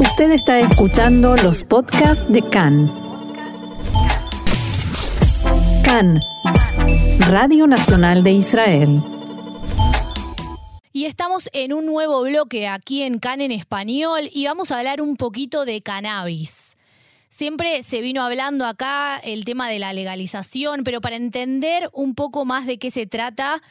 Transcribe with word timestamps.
Usted 0.00 0.30
está 0.30 0.60
escuchando 0.60 1.36
los 1.36 1.64
podcasts 1.64 2.24
de 2.28 2.40
CAN. 2.42 2.86
CAN, 5.84 6.20
Radio 7.18 7.66
Nacional 7.66 8.22
de 8.22 8.30
Israel. 8.30 9.02
Y 10.92 11.06
estamos 11.06 11.48
en 11.52 11.72
un 11.72 11.86
nuevo 11.86 12.22
bloque 12.22 12.68
aquí 12.68 13.02
en 13.02 13.18
CAN 13.18 13.40
en 13.40 13.50
español 13.50 14.30
y 14.32 14.46
vamos 14.46 14.70
a 14.70 14.78
hablar 14.78 15.00
un 15.00 15.16
poquito 15.16 15.64
de 15.64 15.80
cannabis. 15.80 16.76
Siempre 17.28 17.82
se 17.82 18.00
vino 18.00 18.22
hablando 18.22 18.66
acá 18.66 19.16
el 19.18 19.44
tema 19.44 19.68
de 19.68 19.80
la 19.80 19.92
legalización, 19.92 20.84
pero 20.84 21.00
para 21.00 21.16
entender 21.16 21.90
un 21.92 22.14
poco 22.14 22.44
más 22.44 22.66
de 22.66 22.78
qué 22.78 22.92
se 22.92 23.06
trata, 23.06 23.62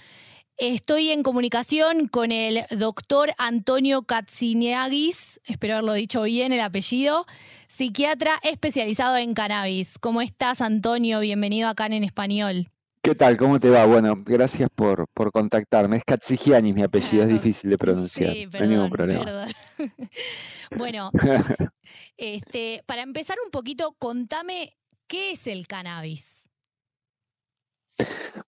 Estoy 0.59 1.11
en 1.11 1.21
comunicación 1.21 2.07
con 2.07 2.31
el 2.31 2.65
doctor 2.71 3.29
Antonio 3.37 4.01
Katsiniagis, 4.01 5.39
espero 5.45 5.75
haberlo 5.75 5.93
dicho 5.93 6.23
bien 6.23 6.51
el 6.51 6.61
apellido, 6.61 7.27
psiquiatra 7.67 8.39
especializado 8.41 9.17
en 9.17 9.35
cannabis. 9.35 9.99
¿Cómo 9.99 10.19
estás, 10.19 10.61
Antonio? 10.61 11.19
Bienvenido 11.19 11.69
acá 11.69 11.85
en 11.85 12.03
Español. 12.03 12.71
¿Qué 13.03 13.13
tal? 13.13 13.37
¿Cómo 13.37 13.59
te 13.59 13.69
va? 13.69 13.85
Bueno, 13.85 14.15
gracias 14.25 14.67
por, 14.73 15.05
por 15.13 15.31
contactarme. 15.31 15.97
Es 15.97 16.03
Katsigianis 16.03 16.73
mi 16.73 16.81
apellido, 16.81 17.25
es 17.25 17.29
difícil 17.33 17.69
de 17.69 17.77
pronunciar. 17.77 18.33
Sí, 18.33 18.47
perdón, 18.47 18.69
no 18.69 18.73
hay 18.73 18.77
ningún 18.77 18.89
problema. 18.89 19.47
bueno, 20.75 21.11
este, 22.17 22.81
para 22.87 23.03
empezar 23.03 23.37
un 23.45 23.51
poquito, 23.51 23.95
contame 23.99 24.75
qué 25.05 25.33
es 25.33 25.45
el 25.45 25.67
cannabis. 25.67 26.46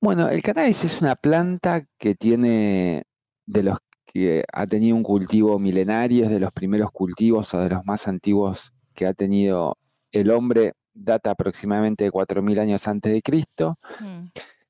Bueno, 0.02 0.30
el 0.30 0.42
cannabis 0.42 0.84
es 0.86 1.02
una 1.02 1.16
planta 1.16 1.86
que 1.98 2.16
tiene 2.16 3.04
de 3.46 3.64
los 3.64 3.80
que 4.06 4.44
ha 4.52 4.66
tenido 4.66 4.96
un 4.96 5.04
cultivo 5.04 5.60
milenario, 5.60 6.26
es 6.26 6.32
de 6.32 6.40
los 6.40 6.52
primeros 6.52 6.92
cultivos 6.92 7.54
o 7.54 7.60
de 7.60 7.70
los 7.70 7.86
más 7.86 8.08
antiguos 8.08 8.74
que 8.94 9.06
ha 9.06 9.14
tenido 9.14 9.78
el 10.12 10.32
hombre, 10.32 10.74
data 10.94 11.32
aproximadamente 11.32 12.06
de 12.06 12.12
4.000 12.12 12.60
años 12.60 12.88
antes 12.88 13.14
de 13.14 13.22
Cristo. 13.22 13.78
Mm. 14.00 14.26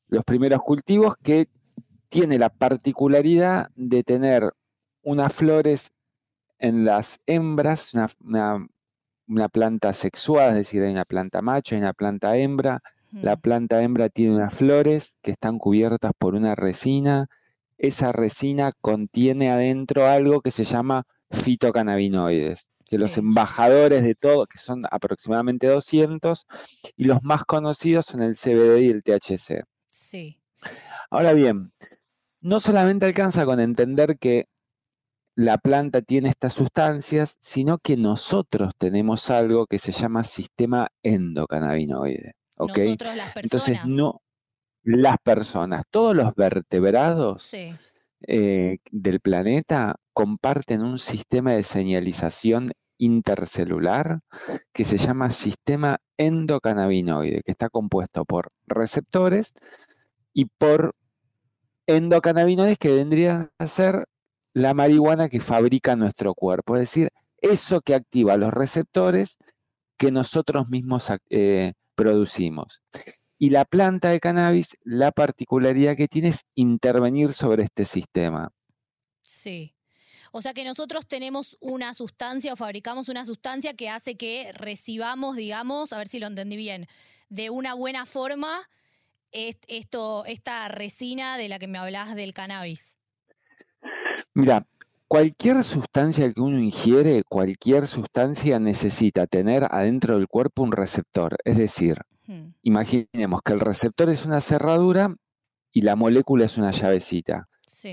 Los 0.07 0.23
primeros 0.23 0.61
cultivos 0.61 1.15
que 1.23 1.47
tiene 2.09 2.37
la 2.37 2.49
particularidad 2.49 3.69
de 3.75 4.03
tener 4.03 4.51
unas 5.03 5.33
flores 5.33 5.91
en 6.57 6.83
las 6.83 7.19
hembras, 7.25 7.93
una, 7.93 8.67
una 9.27 9.49
planta 9.49 9.93
sexual, 9.93 10.49
es 10.49 10.55
decir, 10.55 10.83
hay 10.83 10.91
una 10.91 11.05
planta 11.05 11.41
macho, 11.41 11.75
hay 11.75 11.81
una 11.81 11.93
planta 11.93 12.35
hembra, 12.35 12.81
la 13.11 13.37
planta 13.37 13.81
hembra 13.81 14.09
tiene 14.09 14.35
unas 14.35 14.53
flores 14.53 15.13
que 15.21 15.31
están 15.31 15.57
cubiertas 15.57 16.11
por 16.17 16.35
una 16.35 16.55
resina. 16.55 17.27
Esa 17.77 18.11
resina 18.11 18.71
contiene 18.81 19.49
adentro 19.49 20.05
algo 20.05 20.41
que 20.41 20.51
se 20.51 20.63
llama 20.63 21.05
fitocannabinoides, 21.31 22.67
que 22.85 22.97
los 22.97 23.17
embajadores 23.17 24.03
de 24.03 24.15
todo, 24.15 24.45
que 24.45 24.57
son 24.57 24.83
aproximadamente 24.91 25.67
200, 25.67 26.45
y 26.97 27.05
los 27.05 27.23
más 27.23 27.45
conocidos 27.45 28.05
son 28.05 28.21
el 28.21 28.35
CBD 28.35 28.81
y 28.81 28.89
el 28.89 29.03
THC. 29.03 29.63
Sí. 29.89 30.39
Ahora 31.09 31.33
bien, 31.33 31.71
no 32.41 32.59
solamente 32.59 33.05
alcanza 33.05 33.45
con 33.45 33.59
entender 33.59 34.17
que 34.17 34.47
la 35.35 35.57
planta 35.57 36.01
tiene 36.01 36.29
estas 36.29 36.53
sustancias, 36.53 37.37
sino 37.39 37.77
que 37.77 37.95
nosotros 37.95 38.73
tenemos 38.77 39.29
algo 39.29 39.67
que 39.67 39.79
se 39.79 39.93
llama 39.93 40.23
sistema 40.23 40.89
endocannabinoide. 41.01 42.33
Nosotros 42.59 43.15
las 43.15 43.33
personas. 43.33 43.67
Entonces, 43.67 43.85
no, 43.85 44.21
las 44.83 45.15
personas, 45.23 45.83
todos 45.89 46.15
los 46.15 46.33
vertebrados 46.35 47.53
eh, 48.27 48.77
del 48.91 49.19
planeta 49.19 49.95
comparten 50.13 50.83
un 50.83 50.99
sistema 50.99 51.53
de 51.53 51.63
señalización 51.63 52.71
intercelular 52.97 54.19
que 54.73 54.83
se 54.83 54.97
llama 54.97 55.29
sistema 55.29 55.99
endocannabinoide, 56.17 57.41
que 57.45 57.51
está 57.51 57.69
compuesto 57.69 58.25
por 58.25 58.51
receptores 58.67 59.53
y 60.33 60.45
por 60.45 60.95
endocannabinoides 61.87 62.77
que 62.77 62.91
vendrían 62.91 63.51
a 63.57 63.67
ser 63.67 64.05
la 64.53 64.73
marihuana 64.73 65.29
que 65.29 65.39
fabrica 65.39 65.95
nuestro 65.95 66.33
cuerpo, 66.33 66.75
es 66.75 66.81
decir, 66.81 67.09
eso 67.41 67.81
que 67.81 67.95
activa 67.95 68.35
los 68.37 68.51
receptores 68.51 69.37
que 69.97 70.11
nosotros 70.11 70.69
mismos 70.69 71.11
eh, 71.29 71.73
producimos. 71.99 72.81
Y 73.37 73.49
la 73.49 73.65
planta 73.65 74.09
de 74.09 74.19
cannabis, 74.19 74.77
la 74.83 75.11
particularidad 75.11 75.95
que 75.97 76.07
tiene 76.07 76.29
es 76.29 76.45
intervenir 76.55 77.33
sobre 77.33 77.63
este 77.63 77.83
sistema. 77.83 78.51
Sí. 79.21 79.75
O 80.31 80.41
sea 80.41 80.53
que 80.53 80.63
nosotros 80.63 81.07
tenemos 81.07 81.57
una 81.59 81.93
sustancia 81.93 82.53
o 82.53 82.55
fabricamos 82.55 83.09
una 83.09 83.25
sustancia 83.25 83.73
que 83.73 83.89
hace 83.89 84.15
que 84.15 84.51
recibamos, 84.53 85.35
digamos, 85.35 85.91
a 85.91 85.97
ver 85.97 86.07
si 86.07 86.19
lo 86.19 86.27
entendí 86.27 86.55
bien, 86.55 86.87
de 87.29 87.49
una 87.49 87.73
buena 87.73 88.05
forma 88.05 88.69
esto, 89.31 90.25
esta 90.25 90.67
resina 90.69 91.37
de 91.37 91.49
la 91.49 91.59
que 91.59 91.67
me 91.67 91.79
hablas 91.79 92.15
del 92.15 92.33
cannabis. 92.33 92.97
Mira, 94.33 94.65
Cualquier 95.09 95.63
sustancia 95.63 96.31
que 96.31 96.39
uno 96.39 96.59
ingiere, 96.59 97.23
cualquier 97.27 97.87
sustancia 97.87 98.59
necesita 98.59 99.25
tener 99.25 99.65
adentro 99.71 100.15
del 100.15 100.27
cuerpo 100.27 100.61
un 100.61 100.71
receptor. 100.71 101.35
Es 101.43 101.57
decir, 101.57 101.97
hmm. 102.27 102.49
imaginemos 102.61 103.41
que 103.43 103.53
el 103.53 103.59
receptor 103.59 104.11
es 104.11 104.27
una 104.27 104.39
cerradura 104.39 105.15
y 105.71 105.81
la 105.81 105.95
molécula 105.95 106.45
es 106.45 106.59
una 106.59 106.69
llavecita. 106.69 107.47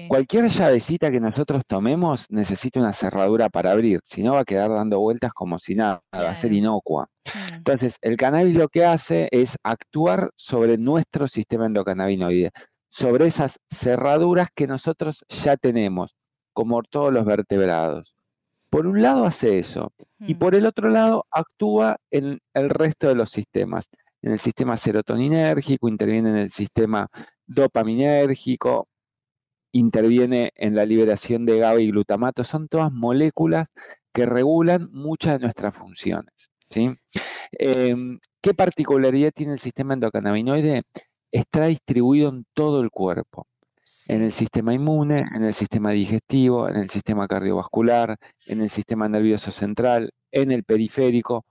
Cualquier 0.09 0.49
llavecita 0.51 1.11
que 1.11 1.19
nosotros 1.19 1.63
tomemos 1.67 2.27
necesita 2.29 2.81
una 2.81 2.93
cerradura 2.93 3.49
para 3.49 3.71
abrir, 3.71 4.01
si 4.05 4.23
no 4.23 4.35
va 4.35 4.41
a 4.41 4.45
quedar 4.45 4.71
dando 4.71 5.01
vueltas 5.01 5.33
como 5.33 5.59
si 5.59 5.75
nada, 5.75 6.03
va 6.15 6.29
a 6.29 6.35
ser 6.35 6.53
inocua. 6.53 7.09
Hmm. 7.25 7.55
Entonces, 7.55 7.97
el 8.03 8.19
cannabis 8.19 8.55
lo 8.55 8.69
que 8.69 8.85
hace 8.85 9.31
es 9.33 9.57
actuar 9.63 10.33
sobre 10.37 10.77
nuestro 10.77 11.29
sistema 11.29 11.65
endocannabinoide, 11.65 12.51
sobre 12.91 13.27
esas 13.27 13.59
cerraduras 13.71 14.51
que 14.55 14.67
nosotros 14.67 15.25
ya 15.31 15.57
tenemos 15.57 16.16
como 16.57 16.83
todos 16.83 17.13
los 17.13 17.27
vertebrados. 17.27 18.17
Por 18.71 18.87
un 18.87 19.03
lado 19.03 19.27
hace 19.27 19.59
eso 19.59 19.93
y 20.21 20.37
por 20.37 20.55
el 20.55 20.65
otro 20.65 20.89
lado 20.89 21.27
actúa 21.31 21.99
en 22.11 22.41
el 22.55 22.71
resto 22.71 23.09
de 23.09 23.15
los 23.15 23.29
sistemas. 23.29 23.91
En 24.23 24.33
el 24.33 24.39
sistema 24.39 24.79
serotoninérgico, 24.79 25.87
interviene 25.87 26.31
en 26.31 26.37
el 26.37 26.51
sistema 26.51 27.09
dopaminérgico, 27.47 28.89
interviene 29.73 30.51
en 30.57 30.75
la 30.75 30.87
liberación 30.87 31.45
de 31.45 31.59
GABA 31.59 31.81
y 31.83 31.91
glutamato. 31.91 32.43
Son 32.43 32.69
todas 32.69 32.91
moléculas 32.91 33.69
que 34.15 34.25
regulan 34.25 34.89
muchas 34.93 35.35
de 35.35 35.41
nuestras 35.41 35.75
funciones. 35.75 36.51
¿sí? 36.71 36.91
Em, 37.53 38.19
¿Qué 38.41 38.55
particularidad 38.55 39.31
tiene 39.33 39.53
el 39.53 39.61
sistema 39.61 39.93
endocannabinoide? 39.93 40.85
Está 41.31 41.67
distribuido 41.67 42.31
en 42.31 42.47
todo 42.55 42.81
el 42.81 42.91
cuerpo 42.91 43.47
en 44.09 44.23
el 44.23 44.33
sistema 44.33 44.75
inmune, 44.75 45.25
en 45.35 45.45
el 45.45 45.55
sistema 45.55 45.91
digestivo, 45.91 46.69
en 46.69 46.77
el 46.77 46.91
sistema 46.91 47.29
cardiovascular, 47.29 48.17
en 48.47 48.61
el 48.61 48.71
sistema 48.71 49.09
nervioso 49.09 49.51
central, 49.51 50.13
en 50.33 50.51
el 50.51 50.65
periférico. 50.65 51.45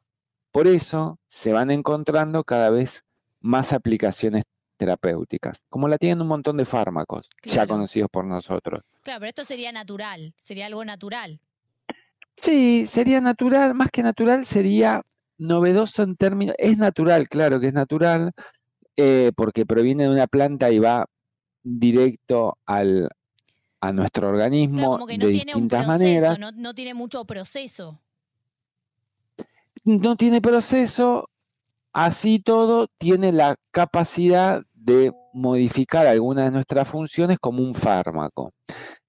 Por 0.51 0.67
eso 0.67 1.19
se 1.27 1.51
van 1.51 1.71
encontrando 1.71 2.43
cada 2.43 2.69
vez 2.69 3.03
más 3.39 3.73
aplicaciones 3.73 4.43
terapéuticas, 4.77 5.61
como 5.69 5.87
la 5.87 5.97
tienen 5.97 6.21
un 6.21 6.27
montón 6.27 6.57
de 6.57 6.65
fármacos 6.65 7.29
ya 7.43 7.65
conocidos 7.65 8.09
por 8.11 8.25
nosotros. 8.25 8.81
Claro, 9.01 9.19
pero 9.21 9.29
esto 9.29 9.45
sería 9.45 9.71
natural, 9.71 10.33
sería 10.37 10.65
algo 10.65 10.83
natural. 10.83 11.39
Sí, 12.37 12.85
sería 12.85 13.21
natural, 13.21 13.73
más 13.73 13.89
que 13.91 14.03
natural 14.03 14.45
sería 14.45 15.01
novedoso 15.37 16.03
en 16.03 16.15
términos, 16.15 16.55
es 16.57 16.77
natural, 16.77 17.27
claro 17.29 17.59
que 17.59 17.67
es 17.67 17.73
natural, 17.73 18.33
eh, 18.97 19.31
porque 19.35 19.65
proviene 19.65 20.03
de 20.03 20.09
una 20.09 20.27
planta 20.27 20.69
y 20.71 20.79
va 20.79 21.05
directo 21.65 22.59
al, 22.65 23.09
a 23.81 23.91
nuestro 23.91 24.29
organismo 24.29 24.91
como 24.91 25.07
que 25.07 25.17
no 25.17 25.25
de 25.25 25.31
tiene 25.31 25.51
distintas 25.53 25.81
un 25.81 25.87
proceso, 25.87 26.05
maneras. 26.05 26.39
No, 26.39 26.51
no 26.51 26.73
tiene 26.73 26.93
mucho 26.93 27.25
proceso. 27.25 27.99
No 29.83 30.15
tiene 30.15 30.41
proceso, 30.41 31.29
así 31.91 32.39
todo 32.39 32.87
tiene 32.97 33.31
la 33.31 33.55
capacidad 33.71 34.63
de 34.73 35.11
modificar 35.33 36.07
algunas 36.07 36.45
de 36.45 36.51
nuestras 36.51 36.87
funciones 36.87 37.37
como 37.39 37.61
un 37.61 37.73
fármaco. 37.73 38.53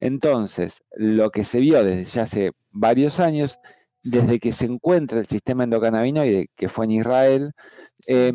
Entonces, 0.01 0.83
lo 0.97 1.31
que 1.31 1.45
se 1.45 1.61
vio 1.61 1.85
desde 1.85 2.05
ya 2.05 2.23
hace 2.23 2.53
varios 2.71 3.21
años, 3.21 3.59
desde 4.03 4.39
que 4.39 4.53
se 4.53 4.67
encuentra 4.67 5.21
el 5.21 5.27
sistema 5.27 5.65
endocannabinoide, 5.65 6.49
que 6.57 6.69
fue 6.69 6.87
en 6.87 6.91
Israel, 6.93 7.53
eh, 8.09 8.33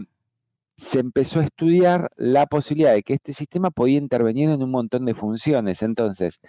se 0.81 0.99
empezó 0.99 1.39
a 1.39 1.43
estudiar 1.43 2.09
la 2.15 2.47
posibilidad 2.47 2.93
de 2.93 3.03
que 3.03 3.13
este 3.13 3.33
sistema 3.33 3.69
podía 3.69 3.99
intervenir 3.99 4.49
en 4.49 4.63
un 4.63 4.71
montón 4.71 5.05
de 5.05 5.13
funciones. 5.13 5.83
Entonces, 5.83 6.39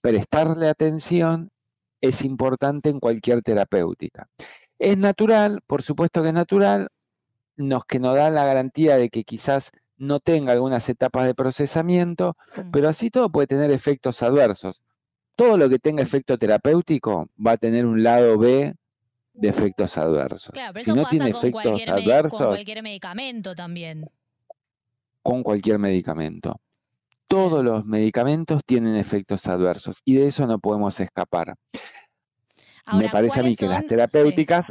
prestarle 0.00 0.68
atención 0.68 1.50
es 2.00 2.22
importante 2.22 2.90
en 2.90 2.98
cualquier 2.98 3.42
terapéutica. 3.42 4.26
Es 4.80 4.98
natural, 4.98 5.60
por 5.66 5.82
supuesto 5.82 6.22
que 6.22 6.28
es 6.28 6.34
natural, 6.34 6.88
nos 7.56 7.84
que 7.84 8.00
nos 8.00 8.16
da 8.16 8.30
la 8.30 8.44
garantía 8.44 8.96
de 8.96 9.10
que 9.10 9.22
quizás 9.22 9.70
no 9.96 10.18
tenga 10.18 10.52
algunas 10.52 10.88
etapas 10.88 11.26
de 11.26 11.34
procesamiento, 11.34 12.36
mm. 12.56 12.70
pero 12.72 12.88
así 12.88 13.10
todo 13.10 13.30
puede 13.30 13.46
tener 13.46 13.70
efectos 13.70 14.22
adversos. 14.24 14.82
Todo 15.36 15.56
lo 15.56 15.68
que 15.68 15.78
tenga 15.78 16.02
efecto 16.02 16.36
terapéutico 16.36 17.28
va 17.44 17.52
a 17.52 17.56
tener 17.58 17.86
un 17.86 18.02
lado 18.02 18.38
B 18.38 18.74
de 19.40 19.48
efectos 19.48 19.96
adversos. 19.98 20.50
Claro, 20.52 20.72
pero 20.72 20.84
si 20.84 20.90
eso 20.90 20.96
no 20.96 21.02
pasa 21.02 21.10
tiene 21.10 21.32
con 21.32 21.38
efectos 21.40 21.62
cualquier, 21.62 21.90
adversos, 21.90 22.38
con 22.38 22.46
cualquier 22.48 22.82
medicamento 22.82 23.54
también. 23.54 24.10
con 25.22 25.42
cualquier 25.42 25.78
medicamento. 25.78 26.60
Todos 27.28 27.62
los 27.62 27.84
medicamentos 27.84 28.62
tienen 28.64 28.96
efectos 28.96 29.46
adversos 29.46 30.00
y 30.04 30.14
de 30.14 30.28
eso 30.28 30.46
no 30.46 30.58
podemos 30.58 30.98
escapar. 31.00 31.54
Ahora, 32.86 33.06
Me 33.06 33.10
parece 33.10 33.40
a 33.40 33.42
mí 33.42 33.54
¿cuáles 33.54 33.58
que 33.58 33.66
las 33.66 33.74
son- 33.76 33.82
sí. 33.82 33.88
terapéuticas... 33.88 34.66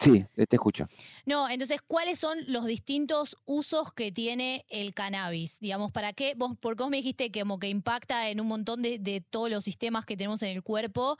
Sí, 0.00 0.26
te 0.34 0.56
escucho. 0.56 0.86
No, 1.24 1.48
entonces, 1.48 1.80
¿cuáles 1.80 2.18
son 2.18 2.38
los 2.48 2.66
distintos 2.66 3.36
usos 3.46 3.92
que 3.94 4.12
tiene 4.12 4.66
el 4.68 4.92
cannabis? 4.92 5.58
Digamos, 5.60 5.90
¿para 5.92 6.12
qué? 6.12 6.34
Vos, 6.36 6.54
porque 6.60 6.82
vos 6.82 6.90
me 6.90 6.98
dijiste 6.98 7.30
que 7.30 7.40
como 7.40 7.58
que 7.58 7.70
impacta 7.70 8.28
en 8.28 8.40
un 8.40 8.48
montón 8.48 8.82
de, 8.82 8.98
de 8.98 9.22
todos 9.22 9.48
los 9.48 9.64
sistemas 9.64 10.04
que 10.04 10.16
tenemos 10.16 10.42
en 10.42 10.50
el 10.50 10.62
cuerpo, 10.62 11.16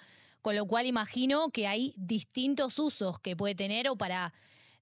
con 0.47 0.55
lo 0.55 0.67
cual 0.67 0.87
imagino 0.87 1.51
que 1.51 1.67
hay 1.67 1.93
distintos 1.97 2.79
usos 2.79 3.19
que 3.19 3.35
puede 3.35 3.57
tener 3.57 3.89
o 3.89 3.97
para, 3.97 4.33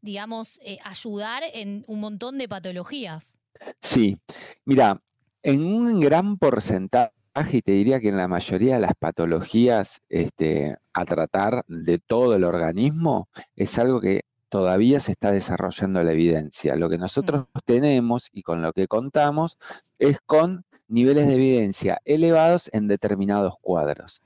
digamos, 0.02 0.60
eh, 0.62 0.76
ayudar 0.84 1.42
en 1.54 1.84
un 1.86 2.00
montón 2.00 2.36
de 2.36 2.50
patologías. 2.50 3.38
Sí, 3.80 4.18
mira, 4.66 5.00
en 5.42 5.64
un 5.64 6.00
gran 6.00 6.36
porcentaje, 6.36 7.14
y 7.50 7.62
te 7.62 7.72
diría 7.72 7.98
que 7.98 8.10
en 8.10 8.18
la 8.18 8.28
mayoría 8.28 8.74
de 8.74 8.82
las 8.82 8.94
patologías 8.94 10.02
este, 10.10 10.76
a 10.92 11.06
tratar 11.06 11.64
de 11.66 11.98
todo 11.98 12.34
el 12.34 12.44
organismo, 12.44 13.30
es 13.56 13.78
algo 13.78 14.02
que 14.02 14.24
todavía 14.50 15.00
se 15.00 15.12
está 15.12 15.32
desarrollando 15.32 16.02
la 16.02 16.12
evidencia. 16.12 16.76
Lo 16.76 16.90
que 16.90 16.98
nosotros 16.98 17.46
tenemos 17.64 18.28
y 18.34 18.42
con 18.42 18.60
lo 18.60 18.74
que 18.74 18.86
contamos 18.86 19.56
es 19.98 20.18
con 20.26 20.66
niveles 20.88 21.26
de 21.26 21.36
evidencia 21.36 22.02
elevados 22.04 22.68
en 22.74 22.86
determinados 22.86 23.54
cuadros. 23.62 24.20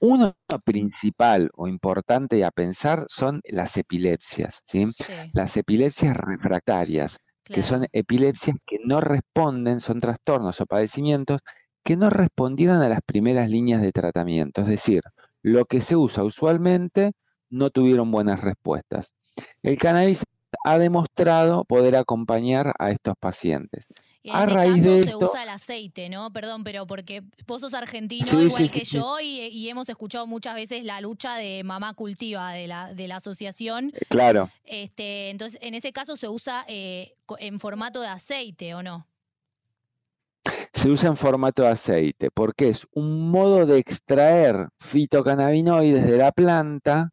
Uno 0.00 0.36
principal 0.64 1.50
o 1.54 1.66
importante 1.66 2.44
a 2.44 2.50
pensar 2.50 3.04
son 3.08 3.40
las 3.44 3.76
epilepsias, 3.76 4.60
¿sí? 4.64 4.86
Sí, 4.92 5.12
Las 5.32 5.56
epilepsias 5.56 6.16
refractarias 6.16 7.18
que 7.48 7.62
son 7.62 7.86
epilepsias 7.92 8.56
que 8.66 8.78
no 8.84 9.00
responden, 9.00 9.80
son 9.80 10.00
trastornos 10.00 10.60
o 10.60 10.66
padecimientos 10.66 11.40
que 11.82 11.96
no 11.96 12.10
respondieron 12.10 12.82
a 12.82 12.88
las 12.88 13.00
primeras 13.04 13.48
líneas 13.48 13.80
de 13.80 13.92
tratamiento. 13.92 14.60
Es 14.60 14.66
decir, 14.66 15.02
lo 15.42 15.64
que 15.64 15.80
se 15.80 15.96
usa 15.96 16.24
usualmente 16.24 17.12
no 17.50 17.70
tuvieron 17.70 18.10
buenas 18.10 18.40
respuestas. 18.40 19.12
El 19.62 19.78
cannabis 19.78 20.22
ha 20.64 20.78
demostrado 20.78 21.64
poder 21.64 21.96
acompañar 21.96 22.74
a 22.78 22.90
estos 22.90 23.14
pacientes. 23.18 23.86
En 24.28 24.36
A 24.36 24.44
ese 24.44 24.54
raíz 24.54 24.76
caso 24.82 24.90
de 24.94 25.02
se 25.04 25.10
esto- 25.10 25.18
usa 25.30 25.42
el 25.42 25.48
aceite, 25.48 26.08
¿no? 26.08 26.32
Perdón, 26.32 26.64
pero 26.64 26.86
porque 26.86 27.22
vos 27.46 27.60
sos 27.60 27.74
argentino 27.74 28.26
Sí, 28.26 28.36
igual 28.36 28.64
sí, 28.64 28.68
que 28.70 28.84
sí, 28.84 28.96
yo 28.96 29.20
y, 29.20 29.40
y 29.46 29.68
hemos 29.68 29.88
escuchado 29.88 30.26
muchas 30.26 30.54
veces 30.54 30.84
la 30.84 31.00
lucha 31.00 31.36
de 31.36 31.62
mamá 31.64 31.94
cultiva 31.94 32.52
de 32.52 32.66
la, 32.66 32.92
de 32.94 33.08
la 33.08 33.16
asociación. 33.16 33.90
Eh, 33.94 34.00
Claro, 34.08 34.50
Este, 34.64 35.30
entonces, 35.30 35.58
en 35.62 35.74
ese 35.74 35.92
caso 35.92 36.16
se 36.16 36.28
usa 36.28 36.64
eh, 36.68 37.14
en 37.38 37.58
formato 37.60 38.00
de 38.00 38.08
aceite, 38.08 38.74
¿o 38.74 38.82
no? 38.82 39.06
se 40.72 40.90
usa 40.90 41.08
en 41.08 41.16
formato 41.16 41.62
de 41.62 41.68
aceite 41.70 42.30
porque 42.30 42.68
es 42.68 42.86
un 42.92 43.30
modo 43.30 43.66
de 43.66 43.78
extraer 43.78 44.68
fitocannabinoides 44.78 46.06
de 46.06 46.16
la 46.18 46.30
planta 46.32 47.10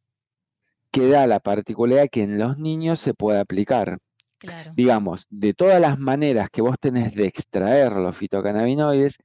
que 0.91 1.07
da 1.09 1.25
la 1.27 1.39
particularidad 1.39 2.09
que 2.11 2.23
en 2.23 2.37
los 2.37 2.57
niños 2.57 2.99
se 2.99 3.13
puede 3.13 3.39
aplicar. 3.39 3.97
Claro. 4.45 4.73
digamos, 4.75 5.25
de 5.29 5.53
todas 5.53 5.79
las 5.81 5.99
maneras 5.99 6.49
que 6.51 6.61
vos 6.61 6.77
tenés 6.79 7.15
de 7.15 7.27
extraer 7.27 7.93
los 7.93 8.15
fitocannabinoides, 8.15 9.17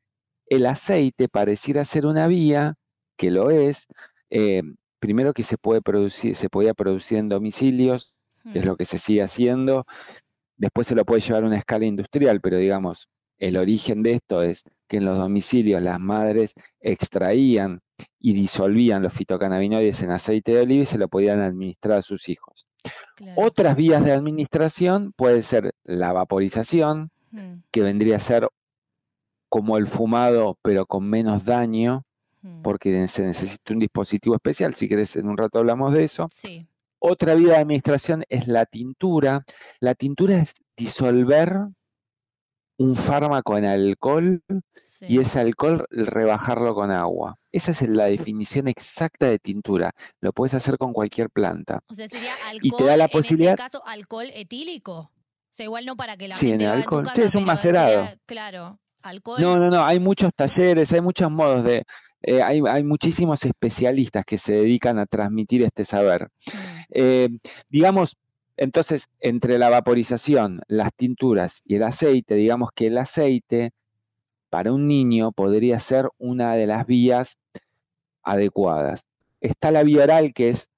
el 0.47 0.67
aceite 0.67 1.29
pareciera 1.29 1.85
ser 1.85 2.07
una 2.07 2.27
vía, 2.27 2.75
que 3.17 3.31
lo 3.31 3.51
es, 3.51 3.87
eh, 4.31 4.63
primero 4.99 5.33
que 5.33 5.43
se 5.45 5.59
puede 5.59 5.83
producir, 5.83 6.35
se 6.37 6.49
podía 6.49 6.75
producir 6.75 7.19
en 7.19 7.29
domicilios, 7.29 8.15
que 8.53 8.61
es 8.61 8.65
Hmm, 8.65 8.69
lo 8.69 8.77
que 8.77 8.85
se 8.85 8.99
sigue 8.99 9.23
haciendo, 9.23 9.87
después 10.57 10.87
se 10.87 10.95
lo 10.95 11.05
puede 11.05 11.21
llevar 11.21 11.45
a 11.45 11.47
una 11.47 11.59
escala 11.59 11.87
industrial, 11.87 12.41
pero 12.41 12.59
digamos, 12.59 13.09
el 13.39 13.57
origen 13.57 14.03
de 14.03 14.13
esto 14.13 14.43
es 14.43 14.63
que 14.89 14.99
en 14.99 15.05
los 15.07 15.19
domicilios 15.19 15.83
las 15.83 15.99
madres 16.01 16.53
extraían 16.81 17.81
y 18.19 18.35
disolvían 18.35 19.03
los 19.03 19.15
fitocannabinoides 19.15 20.03
en 20.03 20.11
aceite 20.11 20.53
de 20.53 20.63
oliva 20.63 20.83
y 20.83 20.87
se 20.87 20.99
lo 20.99 21.09
podían 21.09 21.41
administrar 21.41 21.99
a 21.99 22.03
sus 22.03 22.29
hijos. 22.29 22.67
Claro. 23.15 23.35
Otras 23.37 23.77
vías 23.77 24.05
de 24.05 24.13
administración 24.13 25.13
puede 25.17 25.43
ser 25.43 25.73
la 25.85 26.13
vaporización, 26.13 27.11
Hmm, 27.33 27.63
que 27.71 27.81
vendría 27.81 28.17
a 28.17 28.21
ser 28.21 28.49
como 29.49 29.77
el 29.77 29.87
fumado, 29.87 30.59
pero 30.63 30.87
con 30.87 31.09
menos 31.09 31.45
daño, 31.45 32.05
hmm. 32.43 32.63
porque 32.63 33.07
se 33.09 33.23
necesita 33.23 33.73
un 33.73 33.79
dispositivo 33.79 34.35
especial. 34.35 34.75
Si 34.75 34.89
querés, 34.89 35.17
en 35.17 35.29
un 35.29 35.37
rato 35.37 35.59
hablamos 35.59 35.93
de 35.93 36.05
eso. 36.05 36.29
Sí, 36.31 36.67
Otra 36.99 37.35
vía 37.35 37.55
de 37.55 37.59
administración 37.59 38.25
es 38.29 38.49
la 38.49 38.67
tintura. 38.67 39.45
La 39.79 39.95
tintura 39.95 40.37
es 40.43 40.53
disolver 40.77 41.69
un 42.81 42.97
fármaco 42.97 43.59
en 43.59 43.67
alcohol 43.67 44.43
sí. 44.75 45.05
y 45.09 45.19
ese 45.21 45.39
alcohol 45.39 45.87
rebajarlo 45.91 46.75
con 46.75 46.91
agua. 46.91 47.37
Esa 47.53 47.73
es 47.73 47.83
la 47.87 48.07
definición 48.07 48.69
exacta 48.69 49.27
de 49.27 49.39
tintura. 49.39 49.93
Lo 50.21 50.33
puedes 50.33 50.55
hacer 50.55 50.79
con 50.79 50.95
cualquier 50.95 51.29
planta. 51.29 51.81
O 51.89 51.95
sea, 51.95 52.09
sería 52.09 52.33
alcohol, 52.47 52.61
Y 52.63 52.71
te 52.71 52.85
da 52.85 52.97
la 52.97 53.05
en 53.05 53.11
posibilidad- 53.11 53.53
este 53.53 53.63
caso, 53.63 53.83
alcohol 53.87 54.29
etílico. 54.35 54.95
O 54.99 55.11
sea, 55.53 55.65
igual 55.65 55.85
no 55.85 55.95
para 55.97 56.17
que 56.17 56.29
la 56.29 56.37
Sí, 56.37 56.47
en 56.47 56.53
gente 56.61 56.67
alcohol. 56.67 57.05
en 57.07 57.15
Sí, 57.15 57.23
es 57.23 57.35
un 57.35 57.45
macerado. 57.45 57.89
sería, 58.07 58.17
claro, 58.25 58.79
alcohol. 59.03 59.41
No, 59.43 59.59
no, 59.59 59.69
no, 59.69 59.85
hay 59.85 60.01
muchos 60.01 60.33
talleres, 60.35 60.91
hay 60.93 61.03
muchos 61.03 61.31
modos 61.31 61.63
de, 61.65 61.85
eh, 62.23 62.41
hay, 62.43 62.63
hay 62.67 62.83
muchísimos 62.83 63.45
especialistas 63.45 64.25
que 64.25 64.39
se 64.39 64.55
dedican 64.55 64.99
a 64.99 65.05
transmitir 65.05 65.63
este 65.65 65.85
saber. 65.85 66.29
Hmm, 66.47 66.81
Eh, 66.93 67.29
digamos, 67.69 68.17
entonces, 68.61 69.09
entre 69.21 69.57
la 69.59 69.71
vaporización, 69.71 70.61
las 70.69 70.91
tinturas 70.95 71.63
y 71.65 71.77
el 71.77 71.83
aceite, 71.83 72.35
digamos 72.35 72.69
que 72.75 72.89
el 72.89 72.99
aceite 72.99 73.73
para 74.51 74.71
un 74.75 74.87
niño 74.87 75.33
podría 75.33 75.81
ser 75.81 76.11
una 76.19 76.55
de 76.55 76.67
las 76.67 76.85
vías 76.87 77.39
adecuadas. 78.23 79.07
Está 79.41 79.71
la 79.71 79.83
vía 79.83 80.05
oral, 80.05 80.35
que 80.35 80.51
es 80.51 80.69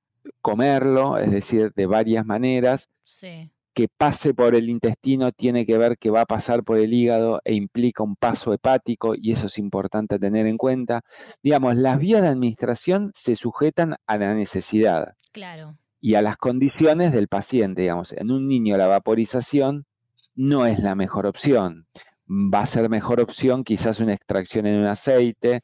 comerlo, 0.40 1.19
es 1.19 1.32
decir, 1.32 1.73
de 1.75 1.87
varias 1.87 2.25
maneras, 2.25 2.88
Sí, 3.02 3.50
que 3.75 3.88
pase 3.88 4.32
por 4.32 4.55
el 4.55 4.70
intestino 4.70 5.32
tiene 5.32 5.67
que 5.67 5.76
ver 5.76 5.99
que 5.99 6.11
va 6.11 6.20
a 6.20 6.26
pasar 6.26 6.62
por 6.62 6.78
el 6.78 6.94
hígado 6.94 7.40
e 7.44 7.55
implica 7.55 8.05
un 8.05 8.14
paso 8.14 8.52
hepático 8.52 9.14
y 9.17 9.32
eso 9.32 9.46
es 9.46 9.58
importante 9.58 10.20
tener 10.20 10.46
en 10.46 10.56
cuenta. 10.56 11.00
Digamos, 11.43 11.75
las 11.75 11.99
vías 11.99 12.23
de 12.23 12.28
administración 12.28 13.11
se 13.17 13.35
sujetan 13.35 13.96
a 14.06 14.19
la 14.19 14.35
necesidad 14.35 15.17
claro. 15.32 15.76
Y 16.02 16.16
a 16.16 16.21
las 16.21 16.37
condiciones 16.37 17.12
del 17.12 17.28
paciente. 17.28 17.82
Digamos, 17.82 18.12
en 18.12 18.30
un 18.30 18.49
niño 18.49 18.76
la 18.76 18.88
vaporización 18.88 19.87
no 20.35 20.66
es 20.66 20.80
la 20.80 20.94
mejor 20.97 21.26
opción. 21.26 21.87
Va 22.28 22.61
a 22.61 22.66
ser 22.66 22.90
mejor 22.90 23.21
opción 23.21 23.62
quizás 23.62 24.00
una 24.00 24.12
extracción 24.12 24.66
en 24.66 24.80
un 24.80 24.87
aceite, 24.87 25.62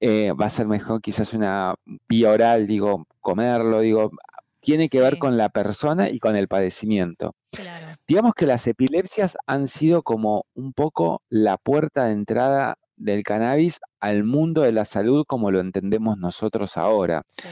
eh, 0.00 0.32
va 0.32 0.46
a 0.46 0.50
ser 0.50 0.68
mejor 0.68 1.02
quizás 1.02 1.34
una 1.34 1.74
vía 2.08 2.30
oral, 2.30 2.68
digo, 2.68 3.06
comerlo, 3.20 3.80
digo, 3.80 4.12
tiene 4.60 4.88
que 4.88 5.00
ver 5.00 5.18
con 5.18 5.36
la 5.36 5.48
persona 5.48 6.08
y 6.08 6.20
con 6.20 6.36
el 6.36 6.46
padecimiento. 6.46 7.34
Claro. 7.50 7.96
Digamos 8.06 8.34
que 8.34 8.46
las 8.46 8.64
epilepsias 8.68 9.36
han 9.46 9.66
sido 9.66 10.02
como 10.02 10.44
un 10.54 10.72
poco 10.72 11.22
la 11.30 11.56
puerta 11.56 12.04
de 12.04 12.12
entrada 12.12 12.76
del 12.96 13.24
cannabis 13.24 13.80
al 13.98 14.22
mundo 14.22 14.62
de 14.62 14.72
la 14.72 14.84
salud 14.84 15.24
como 15.26 15.50
lo 15.50 15.60
entendemos 15.60 16.16
nosotros 16.18 16.76
ahora. 16.76 17.22
Sí. 17.26 17.48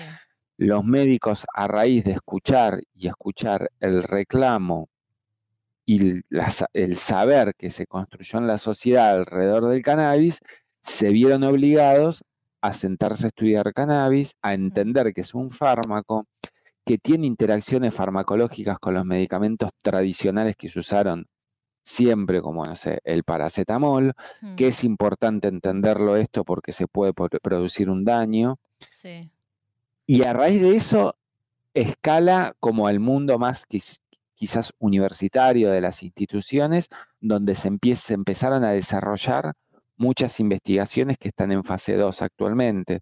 Los 0.58 0.84
médicos 0.84 1.46
a 1.52 1.66
raíz 1.66 2.04
de 2.04 2.12
escuchar 2.12 2.80
y 2.94 3.08
escuchar 3.08 3.70
el 3.80 4.02
reclamo 4.02 4.88
y 5.84 6.20
la 6.30 6.52
el 6.72 6.96
saber 6.96 7.54
que 7.56 7.70
se 7.70 7.86
construyó 7.86 8.38
en 8.38 8.46
la 8.46 8.58
sociedad 8.58 9.10
alrededor 9.10 9.68
del 9.68 9.82
cannabis, 9.82 10.40
se 10.82 11.10
vieron 11.10 11.44
obligados 11.44 12.24
a 12.60 12.72
sentarse 12.72 13.26
a 13.26 13.28
estudiar 13.28 13.72
cannabis, 13.72 14.34
a 14.42 14.54
entender 14.54 15.12
que 15.12 15.20
es 15.20 15.34
un 15.34 15.50
fármaco, 15.50 16.26
que 16.84 16.98
tiene 16.98 17.26
interacciones 17.26 17.94
farmacológicas 17.94 18.78
con 18.78 18.94
los 18.94 19.04
medicamentos 19.04 19.70
tradicionales 19.82 20.56
que 20.56 20.68
se 20.68 20.80
usaron 20.80 21.26
siempre, 21.84 22.40
como 22.40 22.66
no 22.66 22.74
sé, 22.74 23.00
el 23.04 23.22
paracetamol, 23.22 24.14
que 24.56 24.68
es 24.68 24.82
importante 24.82 25.46
entenderlo 25.48 26.16
esto 26.16 26.44
porque 26.44 26.72
se 26.72 26.88
puede 26.88 27.12
producir 27.12 27.88
un 27.90 28.04
daño. 28.04 28.58
Sí. 28.80 29.30
Y 30.06 30.24
a 30.24 30.32
raíz 30.32 30.60
de 30.62 30.76
eso, 30.76 31.16
escala 31.74 32.54
como 32.60 32.86
al 32.86 33.00
mundo 33.00 33.38
más 33.38 33.66
quiz- 33.68 34.00
quizás 34.34 34.72
universitario 34.78 35.70
de 35.70 35.80
las 35.80 36.02
instituciones, 36.02 36.88
donde 37.20 37.54
se, 37.54 37.70
empie- 37.70 37.94
se 37.96 38.14
empezaron 38.14 38.64
a 38.64 38.70
desarrollar 38.70 39.54
muchas 39.96 40.40
investigaciones 40.40 41.16
que 41.18 41.28
están 41.28 41.52
en 41.52 41.64
fase 41.64 41.94
2 41.96 42.20
actualmente, 42.22 43.00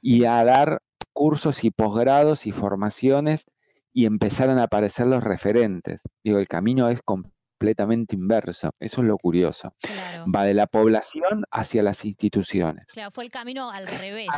y 0.00 0.26
a 0.26 0.44
dar 0.44 0.80
cursos 1.12 1.64
y 1.64 1.70
posgrados 1.70 2.46
y 2.46 2.52
formaciones, 2.52 3.46
y 3.92 4.06
empezaron 4.06 4.58
a 4.58 4.64
aparecer 4.64 5.06
los 5.06 5.22
referentes. 5.24 6.00
Digo, 6.22 6.38
el 6.38 6.48
camino 6.48 6.88
es 6.88 7.00
completamente 7.02 8.16
inverso, 8.16 8.70
eso 8.80 9.00
es 9.00 9.06
lo 9.06 9.16
curioso. 9.16 9.72
Claro. 9.80 10.26
Va 10.30 10.44
de 10.44 10.52
la 10.54 10.66
población 10.66 11.44
hacia 11.50 11.82
las 11.82 12.04
instituciones. 12.04 12.84
Claro, 12.86 13.10
fue 13.10 13.24
el 13.24 13.30
camino 13.30 13.70
al 13.70 13.86
revés. 13.86 14.28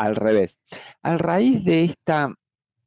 Al 0.00 0.16
revés. 0.16 0.58
A 1.02 1.16
raíz 1.18 1.64
de 1.64 1.84
esta, 1.84 2.34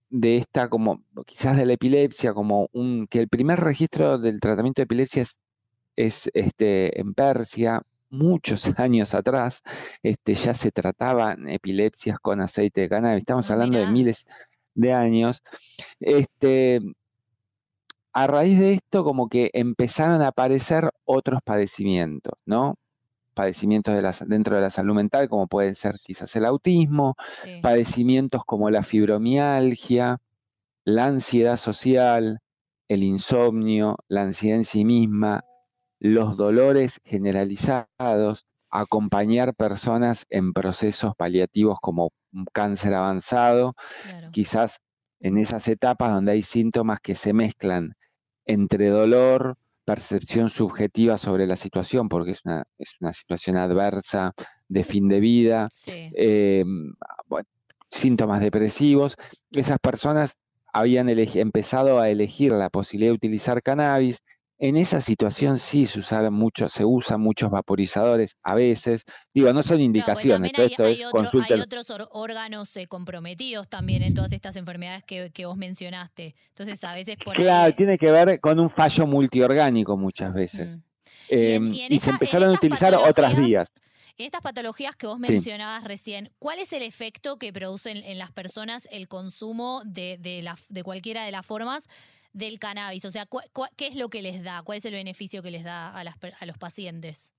de 0.09 0.37
esta 0.37 0.69
como 0.69 1.03
quizás 1.25 1.57
de 1.57 1.65
la 1.65 1.73
epilepsia, 1.73 2.33
como 2.33 2.69
un, 2.73 3.07
que 3.07 3.19
el 3.19 3.29
primer 3.29 3.59
registro 3.59 4.17
del 4.17 4.39
tratamiento 4.39 4.81
de 4.81 4.85
epilepsia 4.85 5.25
es, 5.95 6.29
este, 6.33 6.99
en 6.99 7.13
Persia, 7.13 7.81
muchos 8.09 8.65
años 8.79 9.13
atrás, 9.13 9.61
este, 10.01 10.33
ya 10.33 10.53
se 10.55 10.71
trataban 10.71 11.49
epilepsias 11.49 12.19
con 12.19 12.41
aceite 12.41 12.81
de 12.81 12.89
cannabis. 12.89 13.19
Estamos 13.19 13.49
ah, 13.49 13.53
hablando 13.53 13.77
de 13.77 13.87
miles 13.87 14.25
de 14.73 14.93
años. 14.93 15.43
Este, 15.99 16.81
a 18.13 18.27
raíz 18.27 18.59
de 18.59 18.73
esto, 18.73 19.03
como 19.03 19.29
que 19.29 19.51
empezaron 19.53 20.21
a 20.23 20.29
aparecer 20.29 20.89
otros 21.05 21.41
padecimientos, 21.43 22.33
¿no? 22.45 22.75
Padecimientos 23.33 23.93
de 23.93 24.25
dentro 24.27 24.55
de 24.55 24.61
la 24.61 24.69
salud 24.69 24.93
mental, 24.93 25.29
como 25.29 25.47
pueden 25.47 25.75
ser 25.75 25.95
quizás 26.03 26.35
el 26.35 26.45
autismo, 26.45 27.15
padecimientos 27.61 28.43
como 28.45 28.69
la 28.69 28.83
fibromialgia, 28.83 30.19
la 30.85 31.05
ansiedad 31.05 31.57
social, 31.57 32.39
el 32.87 33.03
insomnio, 33.03 33.97
la 34.07 34.23
ansiedad 34.23 34.57
en 34.57 34.65
sí 34.65 34.85
misma, 34.85 35.43
los 35.99 36.37
dolores 36.37 36.99
generalizados, 37.03 38.45
acompañar 38.69 39.55
personas 39.55 40.25
en 40.29 40.51
procesos 40.51 41.15
paliativos 41.15 41.77
como 41.81 42.11
un 42.33 42.45
cáncer 42.51 42.93
avanzado, 42.95 43.75
quizás 44.31 44.79
en 45.19 45.37
esas 45.37 45.67
etapas 45.67 46.11
donde 46.11 46.33
hay 46.33 46.41
síntomas 46.41 46.99
que 46.99 47.15
se 47.15 47.33
mezclan 47.33 47.95
entre 48.45 48.89
dolor, 48.89 49.57
percepción 49.85 50.49
subjetiva 50.49 51.17
sobre 51.17 51.47
la 51.47 51.55
situación, 51.55 52.09
porque 52.09 52.31
es 52.31 52.41
una, 52.45 52.63
es 52.77 52.91
una 52.99 53.13
situación 53.13 53.57
adversa 53.57 54.33
de 54.67 54.83
fin 54.83 55.07
de 55.09 55.19
vida, 55.19 55.69
em, 55.87 56.93
síntomas 57.89 58.41
depresivos. 58.41 59.15
Esas 59.51 59.79
personas 59.79 60.35
habían 60.73 61.09
empezado 61.09 61.99
a 61.99 62.09
elegir 62.09 62.51
la 62.51 62.69
posibilidad 62.69 63.11
de 63.11 63.15
utilizar 63.15 63.61
cannabis, 63.61 64.19
en 64.59 64.77
esa 64.77 65.01
situación 65.01 65.57
sí 65.57 65.85
se 65.85 65.99
usan 65.99 66.33
mucho, 66.33 66.69
se 66.69 66.85
usan 66.85 67.19
muchos 67.19 67.49
vaporizadores 67.49 68.37
a 68.43 68.55
veces. 68.55 69.03
Digo, 69.33 69.51
no 69.51 69.63
son 69.63 69.81
indicaciones, 69.81 70.51
hay, 70.55 70.65
esto 70.65 70.85
es 70.85 70.99
hay 71.49 71.59
otros 71.61 71.87
órganos 72.11 72.75
eh, 72.77 72.87
comprometidos 72.87 73.67
también 73.67 74.03
en 74.03 74.13
todas 74.13 74.31
estas 74.31 74.55
enfermedades 74.55 75.03
que, 75.03 75.45
vos 75.45 75.57
mencionaste. 75.57 76.35
Entonces, 76.49 76.83
a 76.83 76.93
veces 76.93 77.17
por 77.17 77.35
Claro, 77.35 77.73
tiene 77.75 77.97
que 77.97 78.11
ver 78.11 78.39
con 78.39 78.59
un 78.59 78.69
fallo 78.69 79.05
multiorgánico 79.05 79.97
muchas 79.97 80.33
veces. 80.33 80.79
Em, 81.29 81.73
y, 81.73 81.99
se 81.99 82.11
empezaron 82.11 82.51
a 82.51 82.53
utilizar 82.53 82.95
otras 82.95 83.35
vías. 83.35 83.71
En 84.17 84.27
estas 84.27 84.41
patologías 84.41 84.95
que 84.95 85.07
vos 85.07 85.17
mencionabas 85.17 85.83
recién, 85.83 86.29
¿cuál 86.37 86.59
es 86.59 86.71
el 86.71 86.83
efecto 86.83 87.37
que 87.37 87.51
producen 87.51 87.97
en 87.97 88.19
las 88.19 88.31
personas 88.31 88.87
el 88.91 89.07
consumo 89.07 89.81
de, 89.85 90.19
de 90.19 90.83
cualquiera 90.83 91.25
de 91.25 91.31
las 91.31 91.43
formas 91.43 91.87
del 92.31 92.59
cannabis? 92.59 93.05
O 93.05 93.11
sea, 93.11 93.27
¿qué 93.75 93.87
es 93.87 93.95
lo 93.95 94.09
que 94.09 94.21
les 94.21 94.43
da? 94.43 94.61
¿Cuál 94.61 94.77
es 94.77 94.85
el 94.85 94.93
beneficio 94.93 95.41
que 95.41 95.49
les 95.49 95.63
da 95.63 95.89
a, 95.89 96.03
los 96.45 96.57
pacientes? 96.59 97.33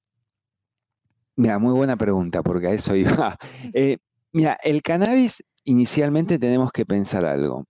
Mira, 1.37 1.61
muy 1.61 1.75
buena 1.75 1.97
pregunta, 1.97 2.43
porque 2.43 2.67
a 2.67 2.73
eso 2.73 2.97
iba. 2.97 3.37
Eh, 3.73 3.99
mira, 4.33 4.59
el 4.65 4.83
cannabis 4.83 5.45
inicialmente 5.63 6.41
tenemos 6.41 6.73
que 6.73 6.85
pensar 6.85 7.25
algo. 7.25 7.65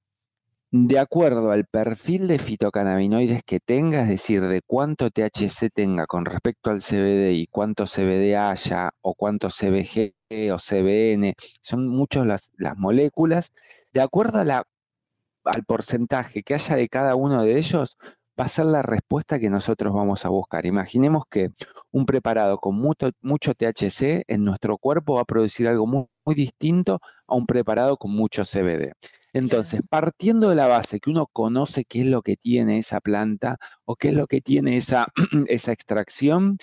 De 0.77 0.99
acuerdo 0.99 1.53
al 1.53 1.67
perfil 1.67 2.27
de 2.27 2.41
fitocannabinoides 2.41 3.45
que 3.45 3.61
tenga, 3.61 4.03
es 4.03 4.09
decir, 4.09 4.41
de 4.41 4.61
cuánto 4.61 5.09
THC 5.09 5.71
tenga 5.73 6.05
con 6.09 6.25
respecto 6.25 6.71
al 6.71 6.81
CBD 6.81 7.31
y 7.31 7.47
cuánto 7.47 7.85
CBD 7.85 8.35
haya, 8.37 8.91
o 9.01 9.15
cuánto 9.15 9.51
CBG 9.51 10.15
o 10.53 10.59
CBN, 10.59 11.35
son 11.63 11.87
muchas 11.87 12.27
las, 12.27 12.51
las 12.59 12.77
moléculas, 12.77 13.53
de 13.93 14.01
acuerdo 14.01 14.41
al 14.41 15.65
porcentaje 15.65 16.43
que 16.43 16.55
haya 16.55 16.75
de 16.75 16.89
cada 16.89 17.15
uno 17.15 17.45
de 17.45 17.57
ellos, 17.57 17.97
va 18.39 18.47
a 18.47 18.49
ser 18.49 18.67
la 18.67 18.83
respuesta 18.83 19.39
que 19.39 19.51
nosotros 19.51 19.95
vamos 19.95 20.25
a 20.25 20.29
buscar. 20.29 20.67
Imaginemos 20.67 21.23
que 21.31 21.51
un 21.93 22.05
preparado 22.05 22.59
con 22.59 22.75
mucho, 22.75 23.11
mucho 23.21 23.55
THC 23.55 24.25
en 24.27 24.43
nuestro 24.45 24.77
cuerpo 24.79 25.15
va 25.15 25.21
a 25.21 25.25
producir 25.25 25.69
algo 25.69 25.87
muy, 25.87 26.09
distinto 26.35 26.99
a 27.29 27.37
un 27.37 27.47
preparado 27.47 27.97
con 27.97 28.11
mucho 28.11 28.43
CBD. 28.43 28.93
Entonces, 29.35 29.81
partiendo 29.91 30.49
de 30.49 30.55
la 30.55 30.69
base 30.69 31.01
que 31.01 31.11
uno 31.11 31.27
conoce 31.27 31.85
qué 31.85 32.03
es 32.03 32.07
lo 32.07 32.23
que 32.23 32.37
tiene 32.37 32.79
esa 32.79 33.01
planta 33.01 33.59
o 33.85 33.97
qué 33.97 34.09
es 34.09 34.15
lo 34.15 34.29
que 34.29 34.41
tiene 34.41 34.77
esa, 34.77 35.09
esa 35.49 35.73
extracción, 35.73 36.57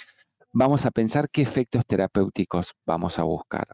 vamos 0.53 0.85
a 0.85 0.91
pensar 0.91 1.29
qué 1.29 1.41
efectos 1.41 1.85
terapéuticos 1.85 2.73
vamos 2.85 3.19
a 3.19 3.23
buscar. 3.23 3.67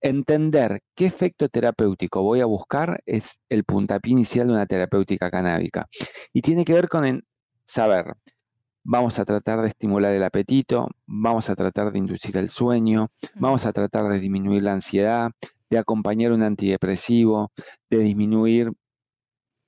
Entender 0.00 0.80
qué 0.96 1.06
efecto 1.06 1.48
terapéutico 1.48 2.22
voy 2.22 2.40
a 2.40 2.46
buscar 2.46 3.00
es 3.06 3.38
el 3.48 3.62
puntapié 3.62 4.10
inicial 4.10 4.48
de 4.48 4.54
una 4.54 4.66
terapéutica 4.66 5.30
canábica. 5.30 5.86
Y 6.32 6.42
tiene 6.42 6.64
que 6.64 6.74
ver 6.74 6.88
con 6.88 7.22
saber, 7.64 8.16
vamos 8.82 9.20
a 9.20 9.24
tratar 9.24 9.62
de 9.62 9.68
estimular 9.68 10.12
el 10.12 10.24
apetito, 10.24 10.88
vamos 11.06 11.48
a 11.48 11.54
tratar 11.54 11.92
de 11.92 11.98
inducir 12.00 12.36
el 12.36 12.50
sueño, 12.50 13.06
vamos 13.36 13.66
a 13.66 13.72
tratar 13.72 14.08
de 14.08 14.18
disminuir 14.18 14.64
la 14.64 14.72
ansiedad, 14.72 15.30
de 15.72 15.78
acompañar 15.78 16.32
un 16.32 16.42
antidepresivo, 16.42 17.50
de 17.88 17.98
disminuir 18.00 18.70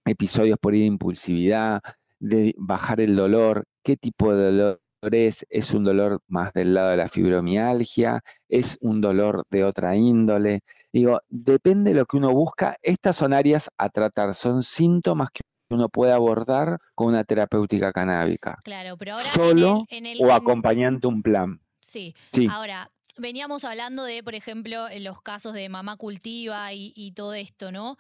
episodios 0.04 0.58
por 0.61 0.75
impulsividad, 0.75 1.80
de 2.20 2.54
bajar 2.58 3.00
el 3.00 3.16
dolor, 3.16 3.64
qué 3.82 3.96
tipo 3.96 4.34
de 4.34 4.44
dolor 4.44 4.80
es, 5.11 5.73
un 5.73 5.84
dolor 5.84 6.20
más 6.28 6.52
del 6.52 6.75
lado 6.75 6.90
de 6.90 6.99
la 6.99 7.08
fibromialgia, 7.08 8.23
es 8.50 8.76
un 8.82 9.00
dolor 9.00 9.44
de 9.50 9.64
otra 9.64 9.96
índole. 9.96 10.61
Digo, 10.92 11.23
depende 11.30 11.92
de 11.92 12.00
lo 12.00 12.04
que 12.04 12.18
uno 12.18 12.32
busca. 12.32 12.76
Estas 12.82 13.16
son 13.16 13.32
áreas 13.32 13.70
a 13.78 13.88
tratar, 13.88 14.34
son 14.34 14.62
síntomas 14.62 15.30
que 15.32 15.40
uno 15.70 15.88
puede 15.88 16.12
abordar 16.12 16.80
con 16.94 17.08
una 17.08 17.25
terapéutica 17.25 17.92
canábica. 17.92 18.58
Claro, 18.62 18.99
pero 18.99 19.12
ahora 19.14 19.25
solo 19.25 19.87
o 20.20 20.32
acompañando 20.32 21.08
un 21.08 21.23
plan. 21.23 21.61
Sí. 21.80 22.14
Ahora, 22.50 22.90
veníamos 23.16 23.64
hablando 23.64 24.04
de, 24.04 24.23
por 24.23 24.35
ejemplo, 24.35 24.88
en 24.88 25.04
los 25.04 25.21
casos 25.21 25.54
de 25.54 25.68
mamá 25.68 25.97
cultiva 25.97 26.73
y 26.73 27.12
todo 27.12 27.35
esto, 27.35 27.73
¿no? 27.73 27.97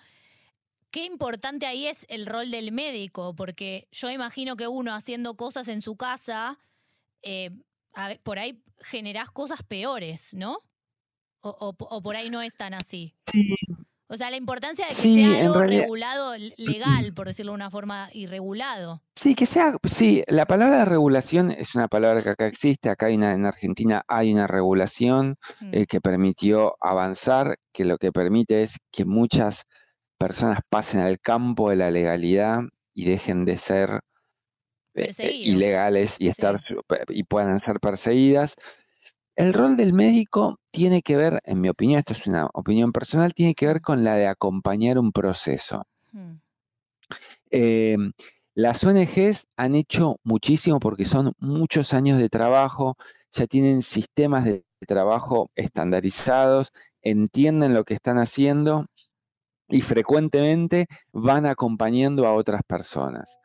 Qué 0.90 1.04
importante 1.04 1.66
ahí 1.66 1.86
es 1.86 2.06
el 2.08 2.26
rol 2.26 2.50
del 2.50 2.70
médico, 2.70 3.34
porque 3.34 3.88
yo 3.90 4.10
imagino 4.10 4.56
que 4.56 4.68
uno 4.68 4.94
haciendo 4.94 5.36
cosas 5.36 5.66
en 5.68 5.80
su 5.80 5.96
casa 5.96 6.58
eh, 7.24 7.50
por 8.22 8.38
ahí 8.38 8.62
generás 8.78 9.30
cosas 9.30 9.62
peores, 9.62 10.34
¿no? 10.34 10.58
O, 11.40 11.74
por 11.74 12.16
ahí 12.16 12.30
no 12.30 12.40
es 12.40 12.56
tan 12.56 12.74
así. 12.74 13.14
Sí. 13.30 13.54
O 14.08 14.16
sea, 14.16 14.30
la 14.30 14.36
importancia 14.36 14.86
de 14.86 14.94
que 14.94 15.00
sea 15.00 15.40
algo 15.40 15.60
regulado 15.60 16.34
legal, 16.56 17.14
por 17.14 17.26
decirlo 17.26 17.52
de 17.52 17.56
una 17.56 17.70
forma, 17.70 18.10
irregulado. 18.12 19.02
Sí, 19.16 19.34
que 19.34 19.46
sea, 19.46 19.76
sí, 19.84 20.22
la 20.26 20.46
palabra 20.46 20.84
regulación 20.84 21.50
es 21.50 21.74
una 21.74 21.88
palabra 21.88 22.22
que 22.22 22.30
acá 22.30 22.46
existe, 22.46 22.90
acá 22.90 23.06
hay 23.06 23.16
una, 23.16 23.32
en 23.32 23.46
Argentina 23.46 24.04
hay 24.06 24.32
una 24.32 24.46
regulación 24.46 25.36
mm. 25.60 25.70
eh, 25.72 25.86
que 25.86 26.00
permitió 26.00 26.76
avanzar, 26.80 27.58
que 27.72 27.84
lo 27.84 27.96
que 27.96 28.12
permite 28.12 28.62
es 28.62 28.72
que 28.90 29.04
muchas 29.04 29.64
personas 30.18 30.60
pasen 30.68 31.00
al 31.00 31.18
campo 31.18 31.70
de 31.70 31.76
la 31.76 31.90
legalidad 31.90 32.60
y 32.94 33.06
dejen 33.06 33.44
de 33.44 33.58
ser 33.58 34.00
eh, 34.94 35.12
eh, 35.18 35.32
ilegales 35.32 36.16
y, 36.18 36.28
estar, 36.28 36.62
y 37.08 37.24
puedan 37.24 37.58
ser 37.60 37.80
perseguidas. 37.80 38.54
El 39.36 39.52
rol 39.52 39.76
del 39.76 39.92
médico 39.92 40.60
tiene 40.70 41.02
que 41.02 41.16
ver, 41.16 41.40
en 41.44 41.60
mi 41.60 41.68
opinión, 41.68 41.98
esto 41.98 42.12
es 42.12 42.26
una 42.26 42.48
opinión 42.52 42.92
personal, 42.92 43.34
tiene 43.34 43.54
que 43.54 43.66
ver 43.66 43.80
con 43.80 44.04
la 44.04 44.14
de 44.14 44.28
acompañar 44.28 44.98
un 44.98 45.10
proceso. 45.10 45.82
Hmm. 46.12 46.34
Em, 47.50 48.12
las 48.54 48.84
ONGs 48.84 49.48
han 49.56 49.74
hecho 49.74 50.20
muchísimo 50.22 50.78
porque 50.78 51.04
son 51.04 51.32
muchos 51.38 51.94
años 51.94 52.18
de 52.18 52.28
trabajo, 52.28 52.96
ya 53.32 53.46
tienen 53.46 53.82
sistemas 53.82 54.44
de 54.44 54.64
trabajo 54.86 55.50
estandarizados, 55.56 56.72
entienden 57.02 57.74
lo 57.74 57.84
que 57.84 57.94
están 57.94 58.18
haciendo 58.18 58.86
y 59.68 59.80
frecuentemente 59.80 60.86
van 61.12 61.46
acompañando 61.46 62.26
a 62.26 62.34
otras 62.34 62.62
personas. 62.64 63.38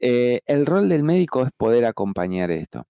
Eh, 0.00 0.40
el 0.46 0.66
rol 0.66 0.88
del 0.88 1.04
médico 1.04 1.44
es 1.44 1.50
poder 1.56 1.84
acompañar 1.84 2.50
esto. 2.50 2.84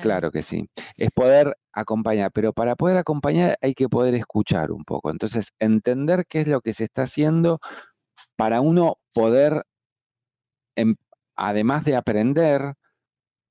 Claro. 0.00 0.30
que 0.30 0.42
sí. 0.42 0.68
Es 0.96 1.10
poder 1.10 1.56
acompañar, 1.72 2.30
pero 2.32 2.52
para 2.52 2.76
poder 2.76 2.96
acompañar 2.96 3.58
hay 3.60 3.74
que 3.74 3.88
poder 3.88 4.14
escuchar 4.14 4.72
un 4.72 4.84
poco. 4.84 5.10
Entonces, 5.10 5.52
entender 5.58 6.26
qué 6.28 6.40
es 6.40 6.48
lo 6.48 6.60
que 6.60 6.72
se 6.72 6.84
está 6.84 7.02
haciendo 7.02 7.60
para 8.36 8.60
uno 8.60 8.98
poder, 9.12 9.64
em, 10.76 10.96
además 11.36 11.84
de 11.84 11.96
aprender, 11.96 12.74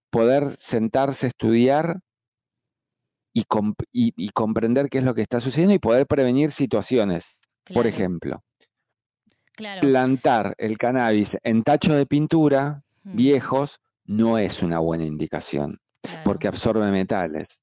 poder 0.09 0.55
sentarse, 0.59 1.27
estudiar 1.27 1.99
y, 3.33 3.45
comprender 4.31 4.89
qué 4.89 4.99
es 4.99 5.03
lo 5.03 5.15
que 5.15 5.23
está 5.23 5.39
sucediendo 5.39 5.73
y 5.73 5.79
poder 5.79 6.05
prevenir 6.05 6.51
situaciones. 6.51 7.39
Por 7.73 7.87
ejemplo, 7.87 8.43
plantar 9.81 10.53
el 10.57 10.77
cannabis 10.77 11.31
en 11.43 11.63
tacho 11.63 11.95
de 11.95 12.05
pintura 12.05 12.83
viejos 13.03 13.79
no 14.05 14.37
es 14.37 14.61
una 14.61 14.79
buena 14.79 15.05
indicación, 15.05 15.79
porque 16.23 16.47
absorbe 16.47 16.89
metales. 16.91 17.61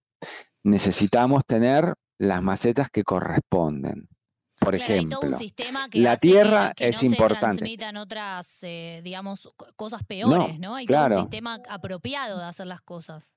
Necesitamos 0.64 1.44
tener 1.46 1.94
las 2.18 2.42
macetas 2.42 2.90
que 2.90 3.02
corresponden. 3.02 4.08
por 4.58 4.74
ejemplo. 4.74 5.18
Hay 5.22 5.30
todo 5.30 5.74
un 5.82 5.90
que 5.90 6.00
la 6.00 6.18
tierra 6.18 6.74
que, 6.76 6.90
es 6.90 7.02
no 7.02 7.08
importante. 7.08 7.34
se 7.34 7.56
transmitan 7.56 7.96
otras, 7.96 8.58
eh, 8.62 9.00
digamos, 9.02 9.50
cosas 9.74 10.04
peores, 10.04 10.58
¿no? 10.58 10.74
Hay 10.74 10.86
todo 10.86 11.06
un 11.06 11.22
sistema 11.22 11.58
apropiado 11.68 12.38
de 12.38 12.44
hacer 12.44 12.66
las 12.66 12.82
cosas. 12.82 13.32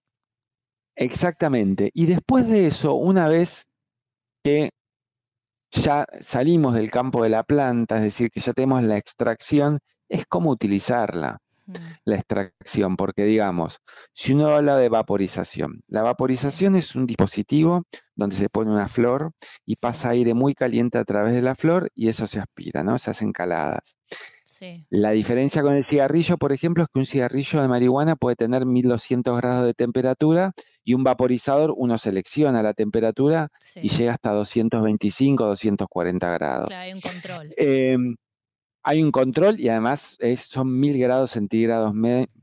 Exactamente. 0.96 1.92
Y 1.94 2.06
después 2.06 2.48
de 2.48 2.68
eso, 2.68 2.96
una 2.96 3.30
vez 3.30 3.66
que 4.44 4.72
ya 5.72 6.06
salimos 6.22 6.76
del 6.76 6.92
campo 6.92 7.24
de 7.24 7.30
la 7.30 7.44
planta, 7.44 7.98
es 7.98 8.04
decir, 8.04 8.30
que 8.30 8.42
ya 8.42 8.54
tenemos 8.54 8.84
la 8.84 8.98
extracción, 8.98 9.80
es 10.10 10.26
cómo 10.28 10.52
utilizarla, 10.52 11.40
mm. 11.66 11.74
la 12.06 12.16
extracción, 12.16 12.96
porque 12.96 13.26
digamos, 13.26 13.80
si 14.14 14.34
uno 14.34 14.50
habla 14.50 14.76
de 14.78 14.90
vaporización, 14.90 15.82
la 15.88 16.02
vaporización 16.02 16.76
es 16.76 16.96
un 16.96 17.06
dispositivo 17.06 17.84
donde 18.16 18.36
se 18.36 18.50
pone 18.50 18.72
una 18.72 18.88
flor 18.88 19.32
y 19.66 19.76
pasa 19.76 20.10
aire 20.10 20.34
muy 20.34 20.54
caliente 20.54 20.98
a 20.98 21.06
través 21.06 21.34
de 21.34 21.42
la 21.42 21.56
flor 21.56 21.90
y 21.96 22.10
eso 22.10 22.28
se 22.28 22.40
aspira, 22.40 22.84
¿no? 22.84 22.98
Se 22.98 23.12
hacen 23.12 23.32
caladas. 23.32 23.98
La 24.90 25.12
diferencia 25.12 25.62
con 25.62 25.74
el 25.76 25.86
cigarrillo, 25.86 26.38
por 26.38 26.52
ejemplo, 26.52 26.84
es 26.84 26.90
que 26.94 27.00
un 27.00 27.06
cigarrillo 27.06 27.62
de 27.62 27.68
marihuana 27.68 28.16
puede 28.16 28.36
tener 28.36 28.66
1200 28.66 29.38
grados 29.38 29.66
de 29.66 29.74
temperatura 29.74 30.54
y 30.84 30.94
un 30.94 31.04
vaporizador 31.04 31.74
uno 31.76 31.98
selecciona 31.98 32.62
la 32.62 32.74
temperatura 32.74 33.50
y 33.76 33.90
llega 33.90 34.14
hasta 34.14 34.32
225, 34.32 35.46
240 35.46 36.30
grados. 36.32 36.68
Claro, 36.68 36.84
hay 36.84 36.94
un 36.94 37.02
control. 37.02 37.54
Em, 37.58 38.16
hay 38.84 39.02
un 39.02 39.12
control 39.12 39.60
y 39.60 39.70
además 39.70 40.18
son 40.38 40.80
1000 40.80 41.00
grados 41.00 41.32
centígrados 41.32 41.94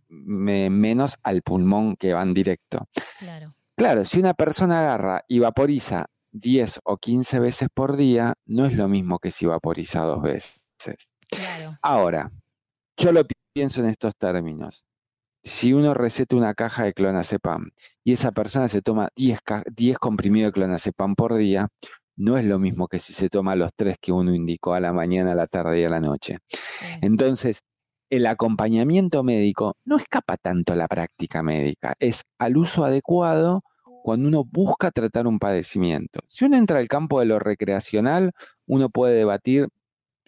menos 0.09 1.17
al 1.23 1.43
pulmón 1.43 1.97
que 1.97 2.13
van 2.13 2.35
directo. 2.35 2.89
Claro. 3.19 3.55
Claro, 3.77 4.05
si 4.05 4.19
una 4.21 4.35
persona 4.35 4.81
agarra 4.81 5.25
y 5.29 5.39
vaporiza 5.39 6.07
10 6.33 6.81
o 6.85 6.97
15 6.99 7.41
veces 7.41 7.69
por 7.73 7.97
día, 7.97 8.35
no 8.45 8.67
es 8.67 8.75
lo 8.75 8.89
mismo 8.89 9.19
que 9.19 9.31
si 9.31 9.47
vaporiza 9.47 10.03
dos 10.03 10.23
veces. 10.23 10.61
Claro. 11.29 11.79
Ahora, 11.83 12.31
yo 12.97 13.13
lo 13.13 13.23
pienso 13.55 13.81
en 13.81 13.89
estos 13.89 14.17
términos. 14.17 14.85
Si 15.43 15.73
uno 15.73 15.95
receta 15.95 16.37
una 16.37 16.53
caja 16.55 16.85
de 16.85 16.93
clonazepam 16.93 17.71
y 18.05 18.13
esa 18.13 18.31
persona 18.33 18.69
se 18.69 18.83
toma 18.83 19.09
10, 19.17 19.39
10 19.75 19.99
comprimidos 19.99 20.49
de 20.49 20.53
clonazepam 20.53 21.15
por 21.15 21.35
día, 21.37 21.69
no 22.21 22.37
es 22.37 22.45
lo 22.45 22.59
mismo 22.59 22.87
que 22.87 22.99
si 22.99 23.15
se 23.15 23.31
toma 23.31 23.57
los 23.57 23.71
tres 23.75 23.97
que 23.99 24.13
uno 24.13 24.35
indicó 24.35 24.75
a 24.75 24.81
la 24.81 24.93
mañana, 24.93 25.33
a 25.33 25.35
la 25.35 25.47
tarde 25.47 25.81
y 25.81 25.85
a 25.85 25.91
la 25.91 26.01
noche. 26.01 26.39
Entonces, 27.01 27.63
el 28.11 28.27
acompañamiento 28.27 29.23
médico 29.23 29.77
no 29.87 29.97
escapa 29.97 30.37
tanto 30.37 30.75
a 30.75 30.77
la 30.77 30.87
práctica 30.87 31.43
médica, 31.43 31.95
es 31.99 32.23
al 32.39 32.59
uso 32.59 32.85
adecuado 32.85 33.63
cuando 34.03 34.29
uno 34.29 34.45
busca 34.45 34.91
tratar 34.91 35.27
un 35.27 35.39
padecimiento. 35.39 36.21
Si 36.29 36.45
uno 36.45 36.59
entra 36.59 36.79
al 36.79 36.89
campo 36.89 37.21
de 37.21 37.27
lo 37.27 37.39
recreacional, 37.39 38.33
uno 38.67 38.91
puede 38.91 39.15
debatir 39.15 39.69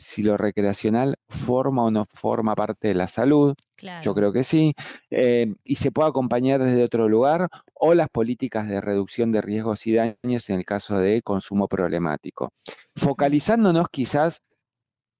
si 0.02 0.22
lo 0.22 0.36
recreacional 0.36 1.16
forma 1.28 1.84
o 1.84 1.90
no 1.90 2.06
forma 2.12 2.54
parte 2.54 2.88
de 2.88 2.94
la 2.94 3.08
salud. 3.08 3.54
Yo 4.02 4.14
creo 4.14 4.32
que 4.32 4.44
sí. 4.44 4.74
Eh, 5.10 5.54
y 5.64 5.74
se 5.76 5.90
puede 5.90 6.08
acompañar 6.08 6.62
desde 6.62 6.84
otro 6.84 7.08
lugar 7.08 7.48
o 7.74 7.94
las 7.94 8.08
políticas 8.08 8.68
de 8.68 8.80
reducción 8.80 9.32
de 9.32 9.40
riesgos 9.40 9.86
y 9.86 9.94
daños 9.94 10.48
en 10.50 10.58
el 10.58 10.64
caso 10.64 10.98
de 10.98 11.22
consumo 11.22 11.66
problemático. 11.68 12.52
Focalizándonos 12.94 13.88
quizás 13.90 14.42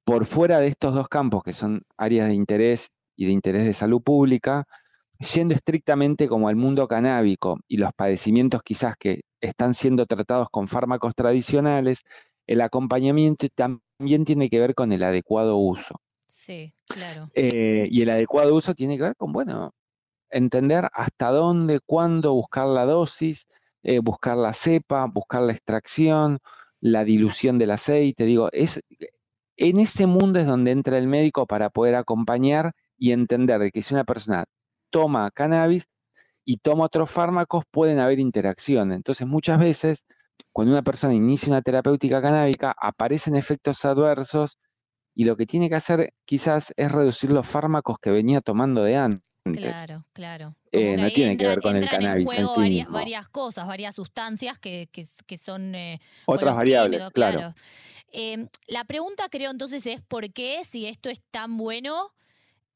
por 0.04 0.26
fuera 0.26 0.58
de 0.60 0.68
estos 0.68 0.94
dos 0.94 1.08
campos 1.08 1.42
que 1.42 1.52
son 1.52 1.82
áreas 1.96 2.28
de 2.28 2.34
interés 2.34 2.88
y 3.16 3.26
de 3.26 3.32
interés 3.32 3.66
de 3.66 3.74
salud 3.74 4.02
pública, 4.02 4.64
yendo 5.34 5.54
estrictamente 5.54 6.28
como 6.28 6.48
al 6.48 6.56
mundo 6.56 6.88
canábico 6.88 7.60
y 7.68 7.76
los 7.76 7.92
padecimientos 7.94 8.62
quizás 8.62 8.96
que 8.96 9.22
están 9.40 9.74
siendo 9.74 10.06
tratados 10.06 10.48
con 10.50 10.68
fármacos 10.68 11.14
tradicionales, 11.14 12.02
el 12.46 12.60
acompañamiento 12.60 13.46
también 13.54 14.24
tiene 14.24 14.50
que 14.50 14.60
ver 14.60 14.74
con 14.74 14.92
el 14.92 15.02
adecuado 15.02 15.56
uso. 15.56 15.94
Sí, 16.26 16.74
claro. 16.86 17.30
Eh, 17.34 17.88
y 17.90 18.02
el 18.02 18.10
adecuado 18.10 18.54
uso 18.54 18.74
tiene 18.74 18.96
que 18.96 19.04
ver 19.04 19.16
con, 19.16 19.32
bueno, 19.32 19.74
entender 20.30 20.88
hasta 20.92 21.30
dónde, 21.30 21.80
cuándo 21.84 22.32
buscar 22.32 22.66
la 22.66 22.86
dosis, 22.86 23.46
eh, 23.82 23.98
buscar 23.98 24.36
la 24.36 24.54
cepa, 24.54 25.06
buscar 25.06 25.42
la 25.42 25.52
extracción, 25.52 26.38
la 26.80 27.04
dilución 27.04 27.58
del 27.58 27.72
aceite. 27.72 28.24
Digo, 28.24 28.48
es, 28.52 28.80
en 29.56 29.78
ese 29.78 30.06
mundo 30.06 30.38
es 30.38 30.46
donde 30.46 30.70
entra 30.70 30.98
el 30.98 31.06
médico 31.06 31.46
para 31.46 31.70
poder 31.70 31.94
acompañar 31.94 32.72
y 32.96 33.12
entender 33.12 33.60
de 33.60 33.70
que 33.70 33.82
si 33.82 33.94
una 33.94 34.04
persona 34.04 34.44
toma 34.90 35.30
cannabis 35.30 35.86
y 36.44 36.58
toma 36.58 36.84
otros 36.84 37.10
fármacos, 37.10 37.64
pueden 37.70 37.98
haber 37.98 38.18
interacciones. 38.18 38.96
Entonces, 38.96 39.26
muchas 39.26 39.58
veces 39.58 40.04
cuando 40.52 40.72
una 40.72 40.82
persona 40.82 41.14
inicia 41.14 41.48
una 41.48 41.62
terapéutica 41.62 42.20
canábica, 42.20 42.74
aparecen 42.78 43.36
efectos 43.36 43.84
adversos 43.84 44.58
y 45.14 45.24
lo 45.24 45.36
que 45.36 45.46
tiene 45.46 45.68
que 45.68 45.74
hacer 45.74 46.14
quizás 46.24 46.72
es 46.76 46.90
reducir 46.90 47.30
los 47.30 47.46
fármacos 47.46 47.98
que 48.00 48.10
venía 48.10 48.40
tomando 48.40 48.82
de 48.84 48.96
antes. 48.96 49.22
Claro, 49.44 50.04
claro. 50.12 50.54
Eh, 50.70 50.96
no 50.96 51.10
tiene 51.10 51.36
que 51.36 51.46
ver 51.46 51.60
con 51.60 51.76
el 51.76 51.88
cannabis. 51.88 52.20
En 52.20 52.46
juego 52.46 52.54
varias, 52.90 53.28
cosas, 53.28 53.66
varias 53.66 53.96
sustancias 53.96 54.58
que, 54.58 54.88
son. 55.36 55.74
Eh, 55.74 56.00
Otras 56.26 56.56
variables, 56.56 57.02
claro. 57.12 57.52
Em, 58.12 58.48
la 58.68 58.84
pregunta, 58.84 59.28
creo, 59.28 59.50
entonces 59.50 59.84
es: 59.86 60.00
¿por 60.00 60.32
qué, 60.32 60.62
si 60.64 60.86
esto 60.86 61.10
es 61.10 61.20
tan 61.30 61.56
bueno, 61.56 62.12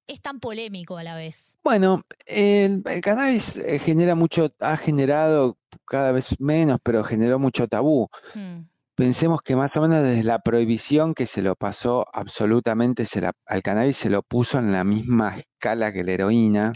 es 0.06 0.20
tan 0.20 0.40
polémico 0.40 0.96
a 0.98 1.02
la 1.02 1.16
vez? 1.16 1.56
Bueno, 1.62 2.04
el, 2.26 2.82
cannabis 3.02 3.56
eh, 3.56 3.78
genera 3.78 4.14
mucho, 4.14 4.52
ha 4.60 4.76
generado 4.76 5.58
cada 5.86 6.12
vez 6.12 6.38
menos, 6.40 6.78
pero 6.82 7.04
generó 7.04 7.38
mucho 7.38 7.68
tabú. 7.68 8.08
Hmm. 8.34 8.62
Pensemos 8.94 9.42
que 9.42 9.56
más 9.56 9.76
o 9.76 9.82
menos 9.82 10.02
desde 10.02 10.24
la 10.24 10.38
prohibición 10.38 11.12
que 11.12 11.26
se 11.26 11.42
lo 11.42 11.54
pasó 11.54 12.06
absolutamente, 12.14 13.04
se 13.04 13.28
al 13.44 13.62
cannabis 13.62 13.98
se 13.98 14.08
lo 14.08 14.22
puso 14.22 14.58
en 14.58 14.72
la 14.72 14.84
misma 14.84 15.36
escala 15.36 15.92
que 15.92 16.02
la 16.02 16.12
heroína 16.12 16.72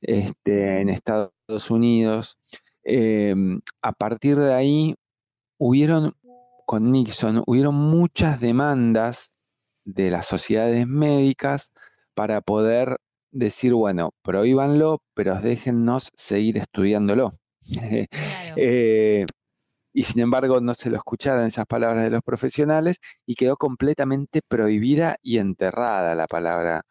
este, 0.00 0.80
en 0.80 0.88
Estados 0.88 1.70
Unidos. 1.70 2.38
Em, 2.84 3.60
a 3.82 3.92
partir 3.92 4.36
de 4.36 4.54
ahí 4.54 4.94
hubieron, 5.58 6.14
con 6.64 6.92
Nixon, 6.92 7.42
hubieron 7.44 7.74
muchas 7.74 8.38
demandas 8.38 9.34
de 9.84 10.10
las 10.10 10.26
sociedades 10.26 10.86
médicas 10.86 11.72
para 12.18 12.40
poder 12.40 12.96
decir, 13.30 13.74
bueno, 13.74 14.10
prohíbanlo, 14.24 15.00
pero 15.14 15.40
déjennos 15.40 16.08
seguir 16.16 16.58
estudiándolo. 16.58 17.32
Eh, 18.56 19.24
y 19.92 20.02
sin 20.02 20.22
embargo 20.22 20.60
no 20.60 20.74
se 20.74 20.90
lo 20.90 20.96
escucharon 20.96 21.44
esas 21.44 21.64
palabras 21.66 22.02
de 22.02 22.10
los 22.10 22.22
profesionales 22.22 22.96
y 23.24 23.36
quedó 23.36 23.56
completamente 23.56 24.40
prohibida 24.42 25.16
y 25.22 25.38
enterrada 25.38 26.16
la 26.16 26.26
palabra 26.26 26.82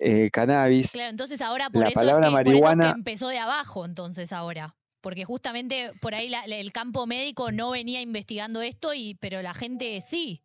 eh, 0.00 0.30
cannabis. 0.32 0.90
Claro, 0.90 1.10
entonces 1.10 1.40
ahora 1.40 1.70
por, 1.70 1.86
eso, 1.86 2.00
es 2.00 2.26
que, 2.26 2.30
marihuana, 2.30 2.94
empezó 2.96 3.28
de 3.28 3.38
abajo, 3.38 3.84
entonces 3.84 4.32
ahora. 4.32 4.74
Porque 5.00 5.24
justamente 5.24 5.92
por 6.00 6.16
ahí 6.16 6.32
el 6.46 6.72
campo 6.72 7.06
médico 7.06 7.52
no 7.52 7.70
venía 7.70 8.00
investigando 8.00 8.60
esto, 8.60 8.92
y, 8.92 9.14
pero 9.14 9.40
la 9.40 9.54
gente 9.54 10.00
sí 10.00 10.43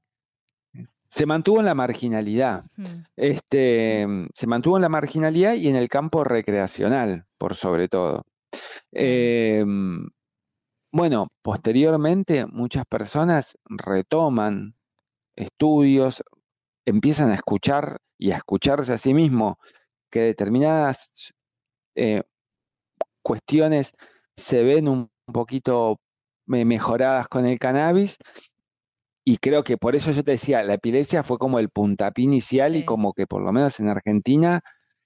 se 1.10 1.26
mantuvo 1.26 1.60
en 1.60 1.66
la 1.66 1.76
marginalidad. 1.76 2.64
Este, 3.16 4.08
se 4.34 4.48
mantuvo 4.48 4.78
en 4.78 4.84
la 4.84 4.90
marginalidad 4.90 5.54
y 5.56 5.68
en 5.68 5.76
el 5.76 5.90
campo 5.90 6.24
recreacional, 6.24 7.26
por 7.38 7.56
sobre 7.56 7.88
todo. 7.88 8.26
Em, 8.92 10.08
bueno, 10.92 11.28
posteriormente 11.42 12.46
muchas 12.46 12.86
personas 12.86 13.58
retoman 13.66 14.76
estudios, 15.36 16.24
empiezan 16.86 17.32
a 17.32 17.36
escuchar 17.36 18.00
y 18.18 18.32
a 18.32 18.38
escucharse 18.38 18.94
a 18.94 18.98
sí 18.98 19.14
mismos 19.14 19.56
que 20.12 20.22
determinadas 20.22 21.10
eh, 21.96 22.24
cuestiones 23.24 23.94
se 24.36 24.64
ven 24.64 24.88
un 24.88 25.12
poquito 25.26 26.00
mejoradas 26.46 27.28
con 27.28 27.46
el 27.46 27.60
cannabis 27.60 28.18
y 29.30 29.38
creo 29.38 29.64
que 29.64 29.78
por 29.78 29.96
eso 29.96 30.10
yo 30.10 30.24
te 30.24 30.32
decía, 30.32 30.64
la 30.64 30.74
epilepsia 30.74 31.22
fue 31.22 31.38
como 31.38 31.60
el 31.60 31.70
puntapié 31.70 32.26
inicial 32.26 32.76
y 32.76 32.84
como 32.84 33.14
que 33.14 33.28
por 33.28 33.44
lo 33.44 33.52
menos 33.52 33.80
en 33.80 33.88
Argentina, 33.88 34.62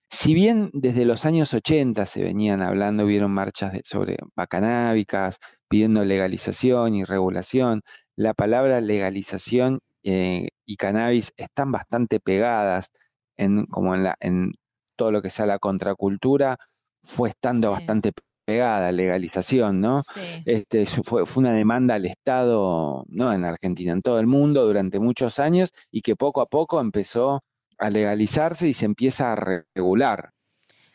si 0.10 0.34
bien 0.34 0.70
desde 0.72 1.04
los 1.04 1.26
años 1.26 1.54
80 1.54 2.06
se 2.06 2.24
venían 2.24 2.62
hablando, 2.62 3.04
hubieron 3.04 3.32
marchas 3.32 3.82
sobre 3.84 4.16
bacanábicas, 4.34 5.40
pidiendo 5.68 6.06
legalización 6.06 6.96
y 6.96 7.04
regulación, 7.04 7.82
la 8.16 8.34
palabra 8.34 8.80
legalización 8.80 9.82
eh, 10.04 10.52
y 10.66 10.78
cannabis 10.78 11.34
están 11.36 11.74
bastante 11.74 12.22
pegadas 12.22 12.92
en, 13.36 13.66
como 13.66 13.94
en, 13.94 14.06
la, 14.06 14.16
en 14.22 14.54
todo 14.96 15.12
lo 15.12 15.22
que 15.22 15.32
sea 15.32 15.48
la 15.48 15.60
contracultura, 15.60 16.56
fue 17.04 17.28
estando 17.28 17.72
bastante 17.72 18.14
pegada, 18.46 18.92
legalización, 18.92 19.82
¿no? 19.82 20.02
Este, 20.46 20.86
fue, 20.86 21.26
fue, 21.26 21.42
una 21.42 21.54
demanda 21.54 21.96
al 21.96 22.06
Estado, 22.06 23.06
no 23.08 23.34
en 23.34 23.46
Argentina, 23.46 23.92
en 23.92 24.02
todo 24.02 24.20
el 24.20 24.28
mundo 24.28 24.66
durante 24.66 25.00
muchos 25.00 25.40
años 25.40 25.72
y 25.92 26.02
que 26.02 26.16
poco 26.16 26.42
a 26.42 26.46
poco 26.46 26.80
empezó 26.80 27.44
a 27.78 27.90
legalizarse 27.90 28.68
y 28.68 28.74
se 28.74 28.86
empieza 28.86 29.34
a 29.34 29.36
regular. 29.36 30.32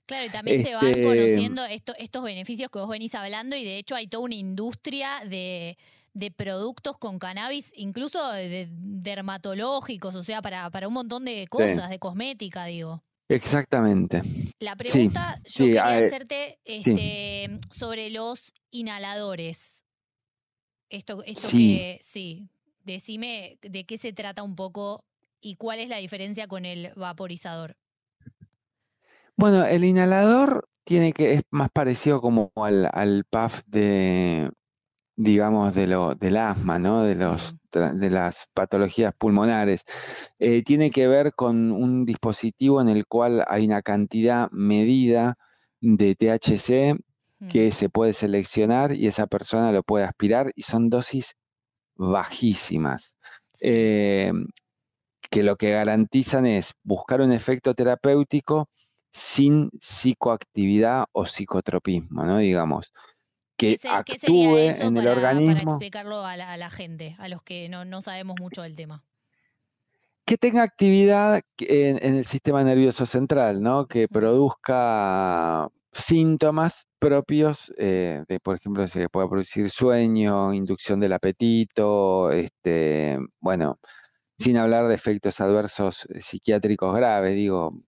Claro, 0.07 0.27
y 0.27 0.31
también 0.31 0.65
se 0.65 0.75
van 0.75 0.87
este, 0.87 1.03
conociendo 1.03 1.63
estos 1.67 2.23
beneficios 2.25 2.71
que 2.71 2.79
vos 2.79 2.89
venís 2.89 3.15
hablando 3.15 3.57
y 3.57 3.65
de 3.65 3.77
hecho 3.77 3.95
hay 3.95 4.07
toda 4.07 4.25
una 4.25 4.37
industria 4.37 5.21
de, 5.29 5.77
de 6.15 6.31
productos 6.31 6.97
con 6.97 7.19
cannabis, 7.19 7.73
incluso 7.77 8.33
de, 8.33 8.69
dermatológicos, 8.71 10.15
o 10.15 10.25
sea, 10.25 10.41
para, 10.41 10.71
para 10.71 10.89
un 10.89 10.95
montón 10.95 11.27
de 11.27 11.47
cosas, 11.49 11.91
de 11.91 11.99
cosmética, 11.99 12.65
digo. 12.65 13.03
Exactamente. 13.29 14.23
La 14.59 14.75
pregunta 14.75 15.39
yo 15.45 15.67
quería 15.67 15.99
hacerte 15.99 16.59
este, 16.65 17.59
sobre 17.71 18.11
los 18.11 18.55
inhaladores. 18.71 19.85
Esto, 20.89 21.23
esto 21.25 21.49
que, 21.51 21.99
sí, 22.01 22.49
decime 22.85 23.59
de 23.61 23.85
qué 23.85 23.99
se 23.99 24.15
trata 24.15 24.43
un 24.43 24.57
poco 24.57 25.05
y 25.41 25.57
cuál 25.57 25.81
es 25.81 25.89
la 25.89 25.99
diferencia 25.99 26.49
con 26.49 26.65
el 26.65 26.93
vaporizador. 26.97 27.77
Bueno, 29.37 29.67
el 29.67 29.85
inhalador 29.85 30.69
tiene 30.85 31.13
que, 31.13 31.35
es 31.35 31.43
más 31.51 31.69
parecido 31.71 32.23
como 32.23 32.51
al, 32.57 32.89
al 32.93 33.25
puff 33.25 33.61
de, 33.67 34.51
digamos, 35.19 35.75
de 35.75 35.89
lo, 35.89 36.15
del 36.15 36.37
asma, 36.37 36.79
¿no? 36.79 37.03
De, 37.03 37.17
los, 37.17 37.57
de 37.73 38.09
las 38.09 38.47
patologías 38.55 39.13
pulmonares. 39.19 39.83
Eh, 40.39 40.63
tiene 40.63 40.91
que 40.93 41.09
ver 41.09 41.33
con 41.35 41.73
un 41.73 42.05
dispositivo 42.05 42.81
en 42.81 42.89
el 42.89 43.05
cual 43.07 43.45
hay 43.49 43.67
una 43.67 43.83
cantidad 43.83 44.49
medida 44.53 45.37
de 45.81 46.15
THC 46.15 47.01
que 47.51 47.73
se 47.73 47.89
puede 47.89 48.13
seleccionar 48.13 48.95
y 48.95 49.07
esa 49.09 49.27
persona 49.27 49.73
lo 49.73 49.83
puede 49.83 50.05
aspirar 50.05 50.53
y 50.55 50.63
son 50.63 50.89
dosis 50.89 51.35
bajísimas. 51.97 53.17
Eh, 53.61 54.33
que 55.31 55.43
lo 55.43 55.57
que 55.57 55.73
garantizan 55.73 56.47
es 56.47 56.75
buscar 56.85 57.21
un 57.21 57.33
efecto 57.33 57.75
terapéutico 57.75 58.69
sin 59.11 59.71
psicoactividad 59.81 61.07
o 61.13 61.27
psicotropismo, 61.27 62.25
¿no? 62.25 62.39
Digamos 62.39 62.93
que 63.59 63.77
actúe 63.91 64.57
en 64.57 64.97
el 64.97 65.09
organismo. 65.09 65.55
Para 65.55 65.71
explicarlo 65.71 66.25
a 66.25 66.37
la, 66.37 66.71
gente, 66.71 67.17
a 67.19 67.29
los 67.29 67.43
que 67.43 67.69
no, 67.69 68.03
sabemos 68.03 68.37
mucho 68.41 68.63
del 68.63 68.77
tema. 68.77 69.05
Que 70.25 70.39
tenga 70.39 70.63
actividad 70.63 71.43
en, 71.59 72.17
el 72.17 72.27
sistema 72.27 72.63
nervioso 72.63 73.07
central, 73.07 73.63
¿no? 73.63 73.87
Que 73.87 74.09
produzca 74.09 75.69
síntomas 75.93 76.87
propios 76.99 77.73
eh, 77.79 78.23
de, 78.29 78.41
por 78.41 78.57
ejemplo, 78.57 78.87
se 78.87 79.09
puede 79.09 79.29
producir 79.29 79.71
sueño, 79.71 80.53
inducción 80.53 81.01
del 81.01 81.15
apetito, 81.15 82.31
este, 82.31 83.19
bueno, 83.41 83.79
sin 84.39 84.57
hablar 84.59 84.87
de 84.87 84.95
efectos 84.95 85.41
adversos 85.41 86.07
psiquiátricos 86.21 86.95
graves, 86.95 87.35
digo, 87.35 87.83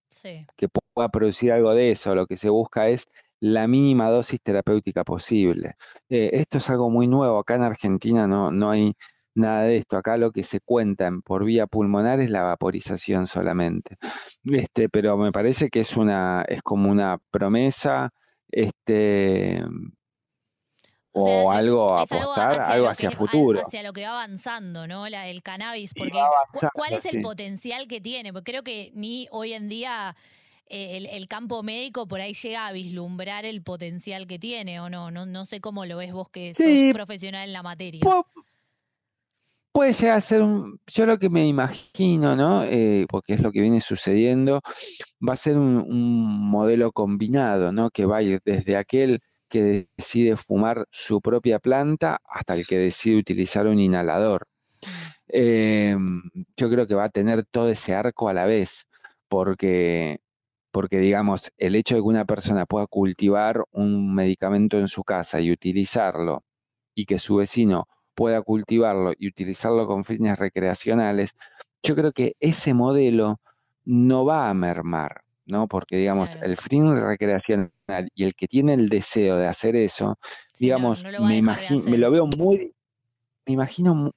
que 0.57 0.69
pueda 0.69 1.09
producir 1.11 1.53
algo 1.53 1.75
de 1.75 1.93
eso. 1.93 2.15
Lo 2.15 2.27
que 2.27 2.37
se 2.37 2.49
busca 2.49 2.89
es 2.89 3.07
la 3.41 3.67
mínima 3.67 4.11
dosis 4.11 4.41
terapéutica 4.43 5.05
posible. 5.05 5.75
Eh, 6.09 6.31
esto 6.35 6.59
es 6.59 6.71
algo 6.71 6.91
muy 6.91 7.09
nuevo. 7.09 7.39
Acá 7.39 7.55
en 7.57 7.63
Argentina 7.63 8.27
no, 8.27 8.51
no 8.51 8.71
hay 8.71 8.95
nada 9.35 9.65
de 9.65 9.77
esto. 9.77 9.97
Acá 9.97 10.17
lo 10.17 10.31
que 10.31 10.45
se 10.45 10.61
cuenta 10.61 11.11
por 11.25 11.45
vía 11.45 11.67
pulmonar 11.67 12.21
es 12.21 12.31
la 12.31 12.43
vaporización 12.43 13.27
solamente. 13.27 13.97
Este, 14.45 14.89
pero 14.89 15.17
me 15.17 15.33
parece 15.33 15.71
que 15.71 15.81
es 15.81 15.97
una, 15.97 16.45
es 16.49 16.63
como 16.63 16.91
una 16.91 17.19
promesa, 17.31 18.11
este, 18.51 19.65
o, 21.13 21.51
algo 21.51 21.93
a 21.93 22.03
apostar, 22.03 22.61
algo 22.61 22.89
hacia, 22.89 23.11
futuro. 23.11 23.61
Hacia 23.67 23.83
lo 23.83 23.93
que 23.93 24.03
va 24.03 24.23
avanzando, 24.23 24.87
¿no? 24.87 25.09
La, 25.09 25.29
el 25.29 25.43
cannabis, 25.43 25.93
porque 25.95 26.21
¿cuál 26.73 26.95
es 26.95 27.05
el 27.07 27.21
potencial 27.21 27.89
que 27.89 28.01
tiene? 28.01 28.33
Porque 28.33 28.53
creo 28.53 28.63
que 28.63 28.93
ni 28.95 29.27
hoy 29.31 29.53
en 29.53 29.69
día 29.69 30.17
el, 30.71 31.29
campo 31.29 31.63
médico 31.63 32.07
por 32.07 32.21
ahí 32.21 32.33
llega 32.33 32.67
a 32.67 32.73
vislumbrar 32.73 33.45
el 33.45 33.63
potencial 33.63 34.27
que 34.27 34.39
tiene 34.39 34.81
o 34.81 34.89
no. 34.89 35.11
No, 35.11 35.27
no 35.27 35.45
sé 35.45 35.61
cómo 35.61 35.85
lo 35.85 35.99
ves 35.99 36.13
vos 36.13 36.29
que 36.29 36.55
sos 36.55 36.93
profesional 36.93 37.49
en 37.49 37.53
la 37.53 37.63
materia. 37.63 38.01
Puede 39.73 39.93
llegar 39.93 40.19
a 40.19 40.21
ser 40.21 40.43
un, 40.43 40.81
yo 40.89 41.07
lo 41.07 41.19
que 41.19 41.31
me 41.31 41.47
imagino, 41.47 42.35
¿no? 42.35 42.65
Eh, 42.65 43.07
porque 43.09 43.35
es 43.35 43.41
lo 43.41 43.53
que 43.53 43.61
viene 43.61 43.81
sucediendo, 43.81 44.61
va 45.27 45.35
a 45.35 45.37
ser 45.37 45.57
un, 45.57 46.51
modelo 46.51 46.91
combinado, 46.91 47.71
¿no? 47.71 47.91
Que 47.91 48.05
va 48.05 48.19
a 48.19 48.23
ir 48.23 48.41
desde 48.45 48.77
aquel 48.77 49.21
que 49.49 49.89
decide 49.97 50.37
fumar 50.37 50.87
su 50.91 51.21
propia 51.21 51.61
planta 51.61 52.21
hasta 52.25 52.55
el 52.55 52.67
que 52.67 52.79
decide 52.79 53.19
utilizar 53.19 53.67
un 53.69 53.79
inhalador. 53.79 54.49
Mm. 54.83 54.89
Em, 55.29 56.23
yo 56.57 56.69
creo 56.71 56.87
que 56.89 56.95
va 56.97 57.05
a 57.05 57.11
tener 57.11 57.45
todo 57.47 57.71
ese 57.71 57.95
arco 57.95 58.29
a 58.29 58.35
la 58.35 58.47
vez, 58.47 58.87
porque 59.29 60.19
porque 60.73 60.99
digamos, 60.99 61.53
el 61.59 61.75
hecho 61.75 61.97
de 61.97 62.01
que 62.01 62.09
una 62.09 62.25
persona 62.25 62.67
pueda 62.67 62.87
cultivar 62.87 63.65
un 63.73 64.15
medicamento 64.15 64.79
en 64.79 64.89
su 64.89 65.05
casa 65.05 65.41
y 65.41 65.51
utilizarlo, 65.51 66.45
y 66.95 67.07
que 67.07 67.19
su 67.19 67.37
vecino 67.37 67.89
pueda 68.15 68.43
cultivarlo 68.43 69.13
y 69.19 69.29
utilizarlo 69.29 69.87
con 69.87 70.05
fines 70.05 70.39
recreacionales, 70.39 71.35
yo 71.83 71.95
creo 71.95 72.13
que 72.13 72.35
ese 72.41 72.75
modelo 72.75 73.41
no 73.85 74.25
va 74.25 74.51
a 74.51 74.55
mermar, 74.55 75.23
¿no? 75.47 75.67
Porque, 75.67 75.97
digamos, 75.97 76.37
el 76.37 76.57
fin 76.57 76.95
recreacional 76.95 77.71
y 78.15 78.25
el 78.25 78.35
que 78.35 78.47
tiene 78.47 78.75
el 78.75 78.89
deseo 78.89 79.37
de 79.37 79.47
hacer 79.47 79.77
eso, 79.77 80.19
digamos, 80.59 81.03
me, 81.05 81.39
imagino, 81.39 81.83
me 81.85 81.99
lo 81.99 82.11
veo 82.11 82.27
muy, 82.27 82.75
me 83.47 83.55
imagino 83.55 84.13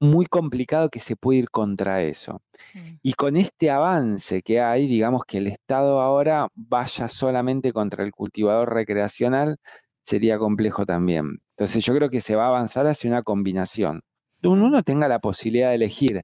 muy 0.00 0.26
complicado 0.26 0.88
que 0.90 1.00
se 1.00 1.16
puede 1.16 1.40
ir 1.40 1.50
contra 1.50 2.02
eso. 2.02 2.42
Mm. 2.74 2.88
Y 3.02 3.12
con 3.14 3.36
este 3.36 3.70
avance 3.70 4.42
que 4.42 4.60
hay, 4.60 4.86
digamos 4.86 5.22
que 5.26 5.38
el 5.38 5.48
Estado 5.48 6.00
ahora 6.00 6.48
vaya 6.54 7.08
solamente 7.08 7.72
contra 7.72 8.04
el 8.04 8.12
cultivador 8.12 8.72
recreacional, 8.72 9.56
sería 10.02 10.38
complejo 10.38 10.86
también. 10.86 11.38
Entonces 11.56 11.84
yo 11.84 11.94
creo 11.94 12.10
que 12.10 12.20
se 12.20 12.36
va 12.36 12.46
a 12.46 12.48
avanzar 12.48 12.86
hacia 12.86 13.10
una 13.10 13.22
combinación, 13.22 14.02
donde 14.40 14.64
uno 14.64 14.82
tenga 14.82 15.08
la 15.08 15.18
posibilidad 15.18 15.70
de 15.70 15.74
elegir, 15.76 16.22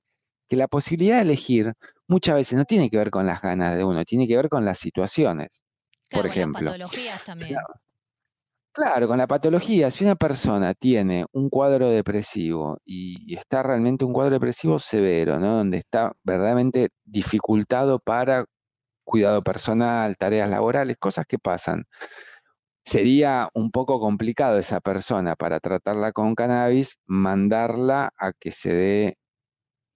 que 0.48 0.56
la 0.56 0.68
posibilidad 0.68 1.16
de 1.16 1.22
elegir 1.22 1.72
muchas 2.06 2.36
veces 2.36 2.58
no 2.58 2.64
tiene 2.64 2.90
que 2.90 2.98
ver 2.98 3.10
con 3.10 3.26
las 3.26 3.42
ganas 3.42 3.76
de 3.76 3.84
uno, 3.84 4.04
tiene 4.04 4.28
que 4.28 4.36
ver 4.36 4.48
con 4.48 4.64
las 4.64 4.78
situaciones. 4.78 5.64
por 6.10 6.26
ejemplo. 6.26 6.70
patologías 6.70 7.24
también. 7.24 7.54
Claro, 7.54 7.74
con 9.06 9.18
la 9.18 9.26
patología, 9.28 9.90
si 9.90 10.04
una 10.04 10.16
persona 10.16 10.74
tiene 10.74 11.26
un 11.32 11.48
cuadro 11.48 11.88
depresivo 11.90 12.78
y 12.84 13.34
está 13.36 13.62
realmente 13.62 14.04
un 14.04 14.12
cuadro 14.12 14.34
depresivo 14.34 14.80
severo, 14.80 15.38
¿no? 15.38 15.58
Donde 15.58 15.78
está 15.78 16.12
verdaderamente 16.24 16.88
dificultado 17.04 18.00
para 18.00 18.46
cuidado 19.04 19.42
personal, 19.42 20.16
tareas 20.16 20.50
laborales, 20.50 20.96
cosas 20.98 21.24
que 21.26 21.38
pasan. 21.38 21.84
Sería 22.84 23.48
un 23.54 23.70
poco 23.70 24.00
complicado 24.00 24.58
esa 24.58 24.80
persona 24.80 25.36
para 25.36 25.60
tratarla 25.60 26.12
con 26.12 26.34
cannabis, 26.34 26.98
mandarla 27.06 28.12
a 28.18 28.32
que 28.32 28.50
se 28.50 28.72
dé 28.72 29.16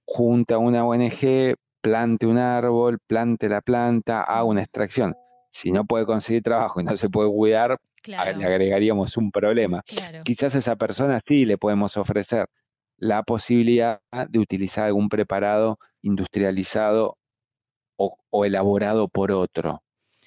junto 0.07 0.55
a 0.55 0.59
una 0.59 0.85
ONG, 0.87 1.57
plante 1.81 2.27
un 2.27 2.39
árbol, 2.39 2.99
plante 3.07 3.49
la 3.49 3.61
planta, 3.61 4.23
haga 4.23 4.45
una 4.45 4.63
extracción. 4.63 5.15
Si 5.51 5.73
no 5.73 5.85
puede 5.85 6.07
conseguir 6.07 6.43
trabajo 6.43 6.81
y 6.81 6.85
no 6.85 6.97
se 6.97 7.11
puede 7.11 7.31
cuidar, 7.31 7.79
le 8.09 8.45
agregaríamos 8.45 9.17
un 9.17 9.31
problema. 9.31 9.83
Quizás 10.25 10.55
a 10.55 10.59
esa 10.59 10.77
persona 10.77 11.21
sí 11.27 11.45
le 11.45 11.59
podemos 11.59 11.97
ofrecer 11.97 12.47
la 12.97 13.23
posibilidad 13.23 14.01
de 14.29 14.39
utilizar 14.39 14.85
algún 14.85 15.09
preparado 15.09 15.79
industrializado 16.03 17.17
o, 17.97 18.45
elaborado 18.45 19.09
por 19.09 19.33
otro, 19.33 19.83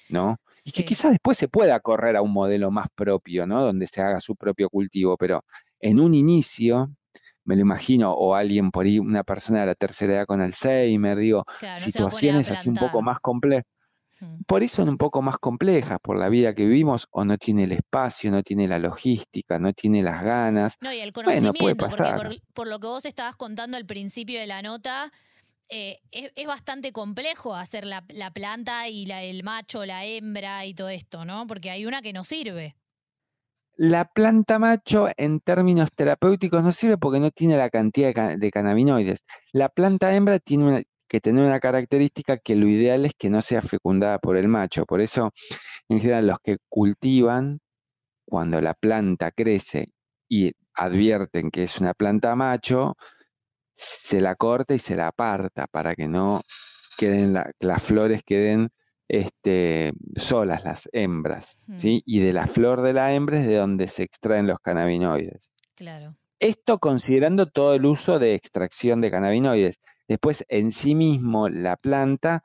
¿no? 0.08 0.36
Y 0.64 0.72
que 0.72 0.84
quizás 0.84 1.10
después 1.10 1.38
se 1.38 1.48
pueda 1.48 1.80
correr 1.80 2.16
a 2.16 2.22
un 2.22 2.32
modelo 2.32 2.70
más 2.70 2.88
propio, 2.94 3.46
¿no? 3.46 3.62
Donde 3.62 3.86
se 3.86 4.02
haga 4.02 4.20
su 4.20 4.36
propio 4.36 4.68
cultivo, 4.68 5.16
pero 5.16 5.42
en 5.80 5.98
un 5.98 6.14
inicio, 6.14 6.92
me 7.44 7.56
lo 7.56 7.62
imagino, 7.62 8.12
o 8.12 8.34
alguien 8.34 8.70
por 8.70 8.86
ahí, 8.86 8.98
una 8.98 9.24
persona 9.24 9.60
de 9.60 9.66
la 9.66 9.74
tercera 9.74 10.14
edad 10.14 10.26
con 10.26 10.40
Alzheimer, 10.40 11.18
digo, 11.18 11.44
situaciones 11.78 12.50
así 12.50 12.68
un 12.68 12.76
poco 12.76 13.02
más 13.02 13.20
complejas 13.20 13.64
por 14.46 14.62
eso 14.62 14.76
son 14.76 14.88
un 14.88 14.96
poco 14.96 15.22
más 15.22 15.38
complejas, 15.38 15.98
por 16.02 16.18
la 16.18 16.28
vida 16.28 16.54
que 16.54 16.64
vivimos, 16.64 17.06
o 17.10 17.24
no 17.24 17.38
tiene 17.38 17.64
el 17.64 17.72
espacio, 17.72 18.30
no 18.30 18.42
tiene 18.42 18.68
la 18.68 18.78
logística, 18.78 19.58
no 19.58 19.72
tiene 19.72 20.02
las 20.02 20.22
ganas. 20.22 20.76
No, 20.80 20.92
y 20.92 21.00
el 21.00 21.12
conocimiento, 21.12 21.88
porque 21.88 22.40
por, 22.54 22.66
lo 22.66 22.78
que 22.80 22.86
vos 22.86 23.04
estabas 23.04 23.36
contando 23.36 23.76
al 23.76 23.86
principio 23.86 24.40
de 24.40 24.46
la 24.46 24.62
nota, 24.62 25.12
eh, 25.68 26.00
es, 26.10 26.46
bastante 26.46 26.92
complejo 26.92 27.54
hacer 27.54 27.86
la, 27.86 28.02
planta 28.32 28.88
y 28.88 29.06
la, 29.06 29.22
el 29.22 29.42
macho, 29.42 29.84
la 29.86 30.04
hembra 30.04 30.66
y 30.66 30.74
todo 30.74 30.88
esto, 30.88 31.24
¿no? 31.24 31.46
Porque 31.46 31.70
hay 31.70 31.86
una 31.86 32.02
que 32.02 32.12
no 32.12 32.24
sirve. 32.24 32.76
La 33.76 34.04
planta 34.04 34.58
macho 34.58 35.08
en 35.16 35.40
términos 35.40 35.88
terapéuticos 35.94 36.62
no 36.62 36.72
sirve 36.72 36.98
porque 36.98 37.20
no 37.20 37.30
tiene 37.30 37.56
la 37.56 37.70
cantidad 37.70 38.12
de, 38.14 38.36
de 38.36 38.50
cannabinoides. 38.50 39.20
La 39.52 39.70
planta 39.70 40.14
hembra 40.14 40.38
tiene 40.38 40.64
una, 40.66 40.82
que 41.12 41.20
tener 41.20 41.44
una 41.44 41.60
característica 41.60 42.38
que 42.38 42.56
lo 42.56 42.66
ideal 42.66 43.04
es 43.04 43.12
que 43.18 43.28
no 43.28 43.42
sea 43.42 43.60
fecundada 43.60 44.18
por 44.18 44.38
el 44.38 44.48
macho. 44.48 44.86
Por 44.86 45.02
eso, 45.02 45.30
en 45.90 46.00
general, 46.00 46.26
los 46.28 46.38
que 46.42 46.56
cultivan, 46.70 47.60
cuando 48.24 48.62
la 48.62 48.72
planta 48.72 49.30
crece 49.30 49.90
y 50.26 50.52
advierten 50.72 51.50
que 51.50 51.64
es 51.64 51.78
una 51.78 51.92
planta 51.92 52.34
macho, 52.34 52.96
se 53.76 54.22
la 54.22 54.36
corta 54.36 54.74
y 54.74 54.78
se 54.78 54.96
la 54.96 55.08
aparta 55.08 55.66
para 55.66 55.94
que 55.94 56.08
no 56.08 56.40
queden 56.96 57.34
las 57.60 57.82
flores 57.82 58.22
queden 58.24 58.70
este, 59.06 59.92
solas 60.16 60.64
las 60.64 60.88
hembras, 60.92 61.58
¿sí? 61.76 62.02
Y 62.06 62.20
de 62.20 62.32
la 62.32 62.46
flor 62.46 62.80
de 62.80 62.94
la 62.94 63.12
hembra 63.12 63.38
es 63.38 63.46
de 63.46 63.56
donde 63.56 63.88
se 63.88 64.04
extraen 64.04 64.46
los 64.46 64.60
cannabinoides. 64.60 65.52
Claro. 65.74 66.16
Esto 66.38 66.78
considerando 66.78 67.44
todo 67.44 67.74
el 67.74 67.84
uso 67.84 68.18
de 68.18 68.34
extracción 68.34 69.02
de 69.02 69.10
cannabinoides. 69.10 69.78
Después, 70.12 70.44
en 70.48 70.72
sí 70.72 70.94
mismo, 70.94 71.48
la 71.48 71.78
planta 71.78 72.44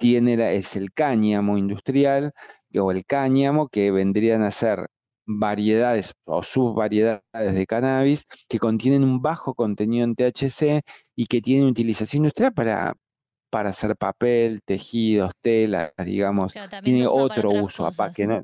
tiene 0.00 0.56
es 0.56 0.74
el 0.76 0.94
cáñamo 0.94 1.58
industrial 1.58 2.32
o 2.74 2.90
el 2.90 3.04
cáñamo 3.04 3.68
que 3.68 3.90
vendrían 3.90 4.42
a 4.42 4.50
ser 4.50 4.88
variedades 5.26 6.14
o 6.24 6.42
subvariedades 6.42 7.22
de 7.54 7.66
cannabis 7.66 8.24
que 8.48 8.58
contienen 8.58 9.04
un 9.04 9.20
bajo 9.20 9.52
contenido 9.52 10.04
en 10.04 10.14
THC 10.14 10.80
y 11.14 11.26
que 11.26 11.42
tienen 11.42 11.66
utilización 11.66 12.20
industrial 12.24 12.54
para, 12.54 12.94
para 13.50 13.68
hacer 13.68 13.94
papel, 13.94 14.62
tejidos, 14.64 15.32
telas, 15.42 15.92
digamos, 15.98 16.54
tiene 16.82 17.06
otro 17.06 17.50
uso, 17.50 17.90
que 18.14 18.42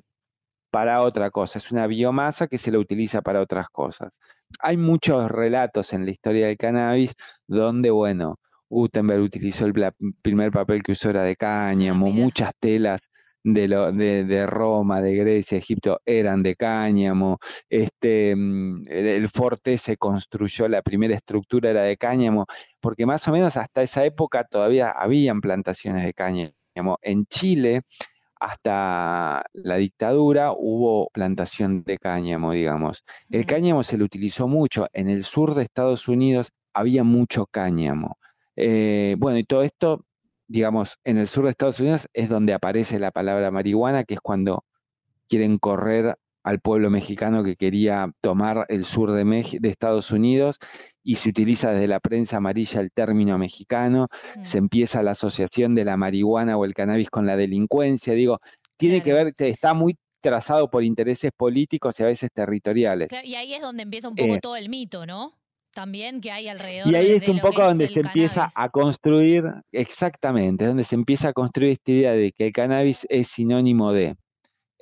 para 0.71 1.01
otra 1.01 1.31
cosa, 1.31 1.59
es 1.59 1.71
una 1.71 1.87
biomasa 1.87 2.49
que 2.49 2.59
se 2.59 2.71
la 2.71 2.79
utiliza 2.79 3.23
para 3.23 3.41
otras 3.41 3.71
cosas. 3.71 4.13
Hay 4.61 4.77
muchos 4.77 5.31
relatos 5.31 5.93
en 5.93 6.05
la 6.05 6.11
historia 6.13 6.47
del 6.47 6.57
cannabis 6.57 7.15
donde, 7.47 7.91
bueno, 7.91 8.37
Gutenberg 8.69 9.23
utilizó 9.23 9.67
el 9.67 9.75
primer 10.23 10.51
papel 10.51 10.83
que 10.83 10.93
usó 10.93 11.11
era 11.11 11.23
de 11.25 11.37
cáñamo, 11.37 12.07
ah, 12.07 12.11
muchas 12.11 12.53
telas 12.59 13.01
de, 13.45 13.69
lo, 13.69 13.93
de, 13.93 14.47
Roma, 14.47 15.01
de 15.01 15.15
Grecia, 15.17 15.59
Egipto 15.59 16.01
eran 16.07 16.43
de 16.43 16.57
cáñamo, 16.57 17.39
este, 17.69 18.35
mm, 18.37 18.85
el, 18.89 19.29
forte 19.29 19.79
se 19.79 19.97
construyó, 19.97 20.69
la 20.69 20.83
primera 20.83 21.15
estructura 21.15 21.71
era 21.71 21.83
de 21.83 21.97
cáñamo, 21.97 22.47
porque 22.81 23.07
más 23.07 23.27
o 23.29 23.33
menos 23.33 23.57
hasta 23.57 23.83
esa 23.83 24.05
época 24.05 24.45
todavía 24.45 24.91
habían 24.91 25.41
plantaciones 25.41 26.05
de 26.05 26.15
cáñamo. 26.15 26.55
En 27.03 27.27
Chile, 27.27 27.83
hasta 28.43 29.45
la 29.53 29.77
dictadura 29.77 30.53
hubo 30.53 31.09
plantación 31.13 31.85
de 31.85 31.97
cáñamo, 31.97 32.51
digamos. 32.51 33.05
El 33.31 33.47
cáñamo 33.47 33.85
se 33.85 33.97
lo 33.97 34.05
utilizó 34.05 34.49
mucho. 34.49 34.89
En 34.93 35.09
el 35.09 35.23
sur 35.23 35.55
de 35.55 35.63
Estados 35.63 36.09
Unidos 36.09 36.51
había 36.75 37.05
mucho 37.05 37.47
cáñamo. 37.47 38.19
Eh, 38.57 39.15
bueno, 39.19 39.39
y 39.39 39.45
todo 39.45 39.63
esto, 39.63 40.05
digamos, 40.49 40.99
en 41.05 41.19
el 41.19 41.29
sur 41.29 41.45
de 41.45 41.51
Estados 41.51 41.79
Unidos 41.79 42.09
es 42.15 42.29
donde 42.29 42.53
aparece 42.53 42.99
la 42.99 43.13
palabra 43.13 43.53
marihuana, 43.53 44.03
que 44.03 44.15
es 44.15 44.21
cuando 44.21 44.65
quieren 45.29 45.57
correr 45.57 46.17
al 46.45 46.61
pueblo 46.61 46.91
mexicano 46.91 47.45
que 47.45 47.57
quería 47.57 48.11
tomar 48.21 48.67
el 48.69 48.85
sur 48.85 49.13
de, 49.13 49.25
de 49.25 49.69
Estados 49.69 50.11
Unidos 50.11 50.59
y 51.03 51.17
se 51.17 51.31
utiliza 51.31 51.71
desde 51.71 51.89
la 51.89 52.01
prensa 52.01 52.39
amarilla 52.39 52.81
el 52.81 52.91
término 52.93 53.39
mexicano, 53.39 54.09
se 54.43 54.59
empieza 54.59 55.03
la 55.03 55.13
asociación 55.13 55.75
de 55.75 55.85
la 55.85 55.97
marihuana 55.97 56.57
o 56.57 56.65
el 56.65 56.75
cannabis 56.75 57.11
con 57.11 57.27
la 57.27 57.37
delincuencia, 57.37 58.15
digo, 58.15 58.39
tiene 58.77 59.03
que 59.03 59.13
ver, 59.13 59.33
está 59.37 59.75
muy 59.75 59.97
trazado 60.21 60.71
por 60.71 60.85
intereses 60.85 61.31
políticos 61.37 61.99
y 61.99 62.03
a 62.03 62.07
veces 62.07 62.31
territoriales. 62.33 63.09
y 63.25 63.35
ahí 63.35 63.55
es 63.55 63.63
donde 63.63 63.83
empieza 63.83 64.09
un 64.09 64.15
poco 64.15 64.35
eh, 64.35 64.41
todo 64.41 64.57
el 64.57 64.69
mito, 64.69 65.05
¿no? 65.07 65.35
también 65.73 66.21
que 66.21 66.31
hay 66.31 66.49
alrededor. 66.49 66.93
Y 66.93 66.97
ahí 66.97 67.13
es 67.13 67.29
un 67.29 67.41
poco 67.41 67.63
donde 67.63 67.89
se 67.89 68.01
empieza 68.01 68.51
a 68.55 68.69
construir, 68.69 69.45
exactamente, 69.73 70.67
donde 70.67 70.85
se 70.85 70.95
empieza 70.95 71.29
a 71.29 71.33
construir 71.33 71.73
esta 71.73 71.93
idea 71.93 72.13
de 72.13 72.33
que 72.33 72.47
el 72.47 72.53
cannabis 72.53 73.07
es 73.09 73.29
sinónimo 73.29 73.93
de. 73.93 74.17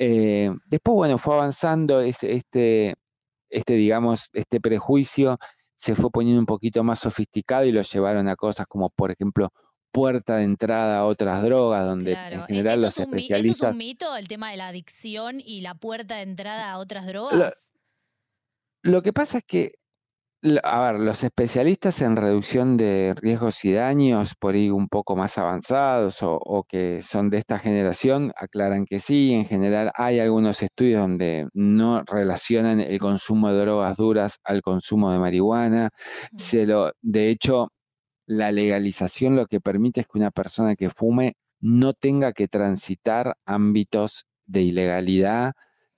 Eh, 0.03 0.51
después, 0.65 0.95
bueno, 0.95 1.19
fue 1.19 1.35
avanzando 1.35 2.01
este, 2.01 2.35
este, 2.35 2.95
este, 3.51 3.75
digamos, 3.75 4.31
este 4.33 4.59
prejuicio 4.59 5.39
se 5.77 5.95
fue 5.95 6.11
poniendo 6.11 6.41
un 6.41 6.47
poquito 6.47 6.83
más 6.83 7.01
sofisticado 7.01 7.67
y 7.67 7.73
lo 7.73 7.83
llevaron 7.83 8.27
a 8.27 8.35
cosas 8.35 8.67
como, 8.67 8.89
por 8.89 9.11
ejemplo, 9.11 9.53
puerta 9.93 10.37
de 10.37 10.45
entrada 10.45 11.01
a 11.01 11.05
otras 11.05 11.43
drogas, 11.43 11.85
donde 11.85 12.13
en 12.13 12.41
e, 12.41 12.47
general 12.47 12.81
los 12.81 12.99
especialistas... 12.99 13.59
¿Eso 13.59 13.67
es 13.67 13.73
un 13.73 13.79
mito, 13.79 14.17
el 14.17 14.27
tema 14.27 14.51
de 14.51 14.57
la 14.57 14.69
adicción 14.69 15.39
y 15.45 15.61
la 15.61 15.75
puerta 15.75 16.17
de 16.17 16.23
entrada 16.23 16.73
a 16.73 16.79
otras 16.79 17.07
drogas? 17.07 17.71
lo 18.83 19.03
que 19.03 19.13
pasa 19.13 19.39
es 19.39 19.45
que 19.45 19.75
a 20.63 20.93
ver, 20.93 21.01
los 21.01 21.23
especialistas 21.23 22.01
en 22.01 22.17
reducción 22.17 22.77
de 22.77 23.15
riesgos 23.21 23.65
y 23.65 23.73
daños, 23.73 24.35
por 24.39 24.55
ahí 24.55 24.71
un 24.71 24.89
poco 24.89 25.15
más 25.15 25.37
avanzados 25.37 26.19
o, 26.23 26.65
que 26.69 27.03
son 27.03 27.29
de 27.31 27.39
esta 27.39 27.59
generación, 27.59 28.33
aclaran 28.37 28.87
que 28.87 29.01
sí. 29.01 29.35
En 29.35 29.45
general 29.45 29.93
hay 29.95 30.19
algunos 30.19 30.63
estudios 30.63 31.03
donde 31.03 31.49
no 31.53 32.03
relacionan 32.05 32.81
el 32.81 32.99
consumo 32.99 33.51
de 33.51 33.61
drogas 33.61 33.97
duras 33.97 34.39
al 34.45 34.63
consumo 34.63 35.13
de 35.13 35.19
marihuana. 35.19 35.91
Se 36.37 36.67
lo, 36.67 36.93
de 37.03 37.29
hecho, 37.31 37.69
la 38.27 38.53
legalización 38.53 39.37
lo 39.37 39.47
que 39.47 39.61
permite 39.61 40.01
es 40.01 40.07
que 40.07 40.19
una 40.19 40.31
persona 40.31 40.77
que 40.77 40.91
fume 40.91 41.35
no 41.61 41.93
tenga 41.95 42.33
que 42.33 42.49
transitar 42.49 43.37
ámbitos 43.45 44.27
de 44.47 44.63
ilegalidad 44.63 45.53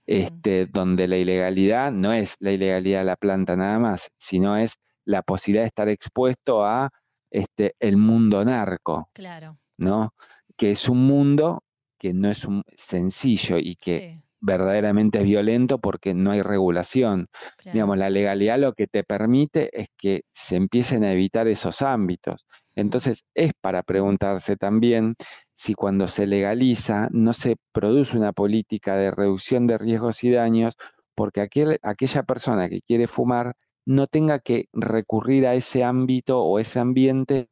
este, 0.07 0.67
donde 0.67 1.09
la 1.09 1.17
ilegalidad 1.17 1.93
no 1.93 2.13
es 2.13 2.35
la 2.41 2.53
ilegalidad 2.53 3.01
de 3.01 3.05
la 3.05 3.17
planta 3.17 3.57
nada 3.57 3.79
más, 3.79 4.11
sino 4.19 4.57
es 4.57 4.75
la 5.05 5.23
posibilidad 5.23 5.65
de 5.65 5.69
estar 5.69 5.89
expuesto 5.89 6.65
a 6.65 6.91
este, 7.31 7.75
el 7.81 7.97
mundo 7.97 8.45
narco. 8.45 9.09
Claro. 9.13 9.59
¿No? 9.79 10.15
Que 10.57 10.73
es 10.73 10.89
un 10.89 11.07
mundo 11.07 11.63
que 11.99 12.13
no 12.13 12.29
es 12.29 12.45
un 12.45 12.63
sencillo 12.77 13.59
y 13.59 13.77
que 13.77 14.21
verdaderamente 14.41 15.19
es 15.19 15.25
violento 15.25 15.79
porque 15.79 16.15
no 16.15 16.33
hay 16.33 16.43
regulación. 16.43 17.29
Digamos, 17.65 17.97
la 17.97 18.11
legalidad 18.11 18.59
lo 18.59 18.73
que 18.75 18.89
te 18.89 19.05
permite 19.05 19.71
es 19.73 19.89
que 19.97 20.23
se 20.35 20.57
empiecen 20.57 21.05
a 21.05 21.13
evitar 21.13 21.47
esos 21.47 21.81
ámbitos. 21.81 22.45
Entonces, 22.75 23.25
es 23.35 23.53
para 23.61 23.85
preguntarse 23.85 24.57
también 24.57 25.15
si 25.63 25.75
cuando 25.75 26.09
se 26.09 26.27
legaliza 26.27 27.07
no 27.13 27.33
se 27.33 27.55
produce 27.71 28.19
una 28.19 28.33
política 28.33 28.97
de 28.97 29.13
reducción 29.13 29.69
de 29.69 29.79
riesgos 29.79 30.25
y 30.25 30.33
daños, 30.33 30.75
porque 31.15 31.41
aquella 31.41 32.23
persona 32.25 32.69
que 32.69 32.81
quiere 32.81 33.07
fumar 33.07 33.55
no 33.87 34.09
tenga 34.09 34.41
que 34.41 34.67
recurrir 34.73 35.47
a 35.47 35.55
ese 35.55 35.85
ámbito 35.85 36.43
o 36.43 36.59
ese 36.59 36.81
ambiente 36.81 37.49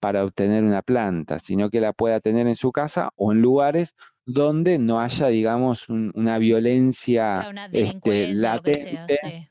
para 0.00 0.22
obtener 0.24 0.64
una 0.64 0.82
planta, 0.82 1.38
sino 1.38 1.70
que 1.70 1.80
la 1.80 1.94
pueda 1.94 2.20
tener 2.20 2.46
en 2.46 2.56
su 2.56 2.72
casa 2.72 3.08
o 3.16 3.32
en 3.32 3.40
lugares 3.40 3.94
donde 4.26 4.78
no 4.78 5.00
haya, 5.00 5.28
digamos, 5.28 5.88
una 5.88 6.36
violencia 6.36 7.50
este, 7.72 8.34
latente 8.34 9.48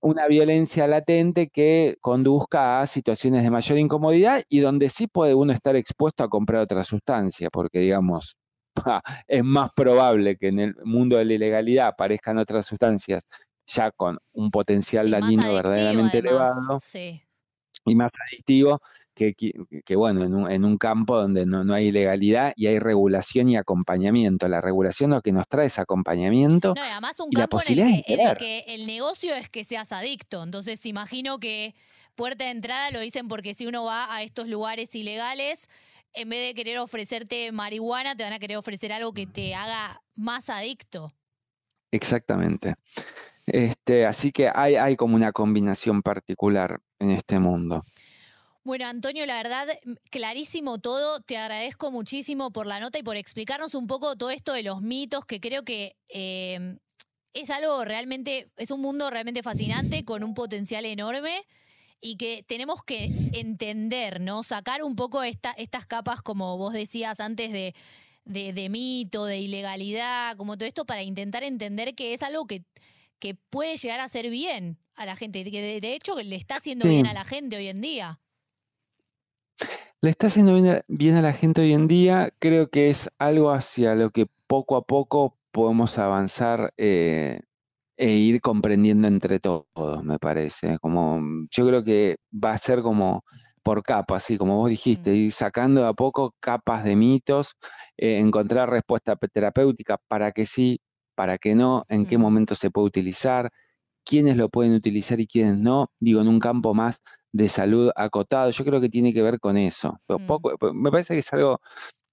una 0.00 0.26
violencia 0.26 0.86
latente 0.86 1.48
que 1.48 1.96
conduzca 2.00 2.80
a 2.80 2.86
situaciones 2.86 3.42
de 3.42 3.50
mayor 3.50 3.78
incomodidad 3.78 4.44
y 4.48 4.60
donde 4.60 4.88
sí 4.88 5.06
puede 5.06 5.34
uno 5.34 5.52
estar 5.52 5.76
expuesto 5.76 6.24
a 6.24 6.28
comprar 6.28 6.62
otra 6.62 6.84
sustancia, 6.84 7.48
porque 7.50 7.80
digamos, 7.80 8.36
es 9.26 9.44
más 9.44 9.70
probable 9.74 10.36
que 10.36 10.48
en 10.48 10.60
el 10.60 10.74
mundo 10.84 11.16
de 11.16 11.24
la 11.24 11.34
ilegalidad 11.34 11.88
aparezcan 11.88 12.38
otras 12.38 12.66
sustancias 12.66 13.24
ya 13.66 13.90
con 13.90 14.18
un 14.32 14.50
potencial 14.50 15.10
dañino 15.10 15.52
verdaderamente 15.52 16.18
elevado 16.18 16.78
y 17.84 17.94
más 17.94 18.10
adictivo 18.28 18.80
que, 19.18 19.96
bueno, 19.96 20.48
en 20.48 20.64
un, 20.64 20.78
campo 20.78 21.20
donde 21.20 21.44
no, 21.44 21.74
hay 21.74 21.86
ilegalidad 21.86 22.52
y 22.56 22.68
hay 22.68 22.78
regulación 22.78 23.48
y 23.48 23.56
acompañamiento. 23.56 24.48
La 24.48 24.60
regulación 24.60 25.10
lo 25.10 25.20
que 25.20 25.32
nos 25.32 25.48
trae 25.48 25.66
es 25.66 25.78
acompañamiento. 25.78 26.74
No, 26.76 26.84
y 26.84 26.88
además 26.88 27.18
un 27.20 27.30
campo 27.30 27.60
en, 27.66 27.78
el 27.78 28.04
que, 28.04 28.14
en, 28.14 28.20
el 28.20 28.36
que, 28.36 28.64
el 28.68 28.86
negocio 28.86 29.34
es 29.34 29.48
que 29.48 29.64
seas 29.64 29.92
adicto. 29.92 30.42
Entonces, 30.42 30.84
imagino 30.86 31.38
que 31.38 31.74
puerta 32.14 32.44
de 32.44 32.50
entrada 32.50 32.90
lo 32.90 33.00
dicen 33.00 33.28
porque 33.28 33.54
si 33.54 33.66
uno 33.66 33.84
va 33.84 34.14
a 34.14 34.22
estos 34.22 34.46
lugares 34.48 34.94
ilegales, 34.94 35.68
en 36.14 36.28
vez 36.28 36.46
de 36.46 36.54
querer 36.54 36.78
ofrecerte 36.78 37.50
marihuana, 37.52 38.16
te 38.16 38.24
van 38.24 38.32
a 38.32 38.38
querer 38.38 38.56
ofrecer 38.56 38.92
algo 38.92 39.12
que 39.12 39.26
te 39.26 39.54
haga 39.54 40.00
más 40.14 40.48
adicto. 40.48 41.12
Exactamente. 41.90 42.74
Este, 43.46 44.06
así 44.06 44.30
que 44.30 44.50
hay, 44.54 44.76
hay 44.76 44.96
como 44.96 45.16
una 45.16 45.32
combinación 45.32 46.02
particular 46.02 46.80
en 46.98 47.10
este 47.10 47.38
mundo. 47.38 47.82
Bueno, 48.68 48.84
Antonio, 48.84 49.24
la 49.24 49.42
verdad, 49.42 49.66
clarísimo 50.10 50.76
todo. 50.76 51.22
Te 51.22 51.38
agradezco 51.38 51.90
muchísimo 51.90 52.50
por 52.50 52.66
la 52.66 52.80
nota 52.80 52.98
y 52.98 53.02
por 53.02 53.16
explicarnos 53.16 53.74
un 53.74 53.86
poco 53.86 54.14
todo 54.14 54.28
esto 54.28 54.52
de 54.52 54.62
los 54.62 54.82
mitos, 54.82 55.24
que 55.24 55.40
creo 55.40 55.64
que 55.64 55.96
em, 56.10 56.76
es 57.32 57.48
algo 57.48 57.82
realmente, 57.86 58.50
es 58.58 58.70
un 58.70 58.82
mundo 58.82 59.08
realmente 59.08 59.42
fascinante, 59.42 60.04
con 60.04 60.22
un 60.22 60.34
potencial 60.34 60.84
enorme 60.84 61.46
y 62.02 62.18
que 62.18 62.44
tenemos 62.46 62.82
que 62.82 63.08
entender, 63.32 64.20
¿no? 64.20 64.42
Sacar 64.42 64.82
un 64.82 64.96
poco 64.96 65.22
esta, 65.22 65.52
estas 65.52 65.86
capas, 65.86 66.20
como 66.20 66.58
vos 66.58 66.74
decías 66.74 67.20
antes, 67.20 67.50
de, 67.50 67.74
de, 68.26 68.68
mito, 68.68 69.24
de 69.24 69.38
ilegalidad, 69.38 70.36
como 70.36 70.58
todo 70.58 70.68
esto, 70.68 70.84
para 70.84 71.02
intentar 71.02 71.42
entender 71.42 71.94
que 71.94 72.12
es 72.12 72.22
algo 72.22 72.46
que, 72.46 72.64
que 73.18 73.34
puede 73.34 73.78
llegar 73.78 74.00
a 74.00 74.10
ser 74.10 74.28
bien 74.28 74.76
a 74.94 75.06
la 75.06 75.16
gente, 75.16 75.42
que 75.50 75.80
de, 75.80 75.94
hecho 75.94 76.20
le 76.20 76.36
está 76.36 76.56
haciendo 76.56 76.86
bien 76.86 77.06
a 77.06 77.14
la 77.14 77.24
gente 77.24 77.56
hoy 77.56 77.68
en 77.68 77.80
día 77.80 78.20
le 80.00 80.10
está 80.10 80.28
haciendo 80.28 80.54
bien 80.88 81.16
a, 81.16 81.22
la 81.22 81.32
gente 81.32 81.62
hoy 81.62 81.72
en 81.72 81.88
día. 81.88 82.32
Creo 82.38 82.68
que 82.68 82.90
es 82.90 83.10
algo 83.18 83.50
hacia 83.50 83.94
lo 83.94 84.10
que 84.10 84.26
poco 84.46 84.76
a 84.76 84.82
poco 84.82 85.36
podemos 85.52 85.98
avanzar 85.98 86.72
eh, 86.76 87.40
e 87.96 88.12
ir 88.12 88.40
comprendiendo 88.40 89.08
entre 89.08 89.40
todos, 89.40 90.04
me 90.04 90.18
parece. 90.18 90.78
Como, 90.78 91.20
yo 91.50 91.66
creo 91.66 91.84
que 91.84 92.18
va 92.32 92.52
a 92.52 92.58
ser 92.58 92.82
como 92.82 93.24
por 93.62 93.82
capas, 93.82 94.24
así 94.24 94.38
como 94.38 94.56
vos 94.56 94.70
dijiste, 94.70 95.14
ir 95.14 95.32
sacando 95.32 95.86
a 95.86 95.94
poco 95.94 96.34
capas 96.40 96.84
de 96.84 96.96
mitos, 96.96 97.56
eh, 97.96 98.18
encontrar 98.18 98.70
respuesta 98.70 99.16
terapéutica 99.16 99.98
para 100.08 100.32
que 100.32 100.46
sí, 100.46 100.80
para 101.14 101.38
que 101.38 101.54
no, 101.54 101.84
en 101.88 102.06
qué 102.06 102.16
momento 102.18 102.54
se 102.54 102.70
puede 102.70 102.86
utilizar, 102.86 103.50
quiénes 104.04 104.36
lo 104.36 104.48
pueden 104.48 104.72
utilizar 104.74 105.20
y 105.20 105.26
quiénes 105.26 105.58
no, 105.58 105.90
digo, 106.00 106.20
en 106.20 106.28
un 106.28 106.38
campo 106.38 106.72
más 106.72 107.02
de 107.32 107.48
salud 107.48 107.90
acotado. 107.94 108.50
Yo 108.50 108.64
creo 108.64 108.80
que 108.80 108.88
tiene 108.88 109.12
que 109.12 109.22
ver 109.22 109.40
con 109.40 109.56
eso. 109.56 110.00
Mm. 110.08 110.26
Poco, 110.26 110.52
me 110.72 110.90
parece 110.90 111.14
que 111.14 111.20
es 111.20 111.32
algo 111.32 111.60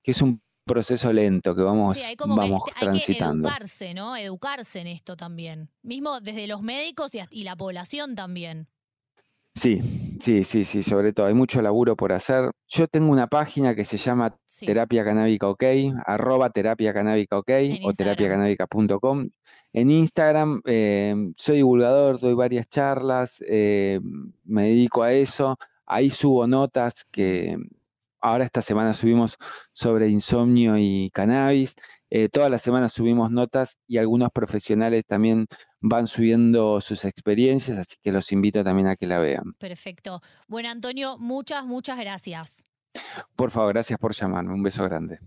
que 0.03 0.11
es 0.11 0.21
un 0.21 0.41
proceso 0.65 1.13
lento 1.13 1.55
que 1.55 1.61
vamos, 1.61 1.95
sí, 1.95 2.03
hay 2.03 2.15
como 2.15 2.35
vamos 2.35 2.63
que, 2.65 2.85
hay 2.85 2.99
que 2.99 3.17
educarse, 3.17 3.93
¿no? 3.93 4.17
Educarse 4.17 4.79
en 4.79 4.87
esto 4.87 5.15
también. 5.15 5.69
Mismo 5.83 6.19
desde 6.19 6.47
los 6.47 6.61
médicos 6.61 7.11
y, 7.29 7.43
la 7.43 7.55
población 7.55 8.15
también. 8.15 8.67
Sí, 9.53 10.17
sí, 10.21 10.43
sí, 10.43 10.65
sí, 10.65 10.83
sobre 10.83 11.13
todo. 11.13 11.27
Hay 11.27 11.33
mucho 11.33 11.61
laburo 11.61 11.95
por 11.95 12.11
hacer. 12.11 12.51
Yo 12.67 12.87
tengo 12.87 13.09
una 13.11 13.27
página 13.27 13.73
que 13.73 13.85
se 13.85 13.97
llama 13.97 14.35
Terapia 14.59 15.05
Canábica 15.05 15.47
OK, 15.47 15.63
arroba 16.05 16.49
terapia 16.49 16.93
canábica 16.93 17.37
OK 17.37 17.51
o 17.83 17.93
terapiacanábica.com. 17.93 19.29
En 19.77 19.91
Instagram 19.91 20.61
eh, 20.63 21.33
soy 21.35 21.57
divulgador, 21.57 22.17
doy 22.17 22.33
varias 22.33 22.65
charlas, 22.69 23.43
eh, 23.45 23.99
me 24.45 24.69
dedico 24.69 25.03
a 25.03 25.11
eso. 25.11 25.57
Ahí 25.85 26.09
subo 26.09 26.47
notas 26.47 27.05
que 27.11 27.57
ahora 28.21 28.45
esta 28.45 28.61
semana 28.61 28.93
subimos 28.93 29.35
sobre 29.73 30.07
insomnio 30.07 30.77
y 30.77 31.09
cannabis. 31.13 31.75
Eh, 32.09 32.29
todas 32.29 32.49
las 32.49 32.61
semanas 32.61 32.93
subimos 32.93 33.31
notas 33.31 33.77
y 33.85 33.97
algunos 33.97 34.29
profesionales 34.31 35.03
también 35.05 35.45
van 35.81 36.07
subiendo 36.07 36.79
sus 36.79 37.03
experiencias, 37.03 37.77
así 37.77 37.97
que 38.01 38.13
los 38.13 38.31
invito 38.31 38.63
también 38.63 38.87
a 38.87 38.95
que 38.95 39.07
la 39.07 39.19
vean. 39.19 39.55
Perfecto. 39.59 40.21
Bueno, 40.47 40.69
Antonio, 40.69 41.17
muchas, 41.17 41.65
muchas 41.65 41.99
gracias. 41.99 42.63
Por 43.35 43.51
favor, 43.51 43.73
gracias 43.73 43.99
por 43.99 44.13
llamarme. 44.13 44.53
Un 44.53 44.63
beso 44.63 44.85
grande. 44.85 45.19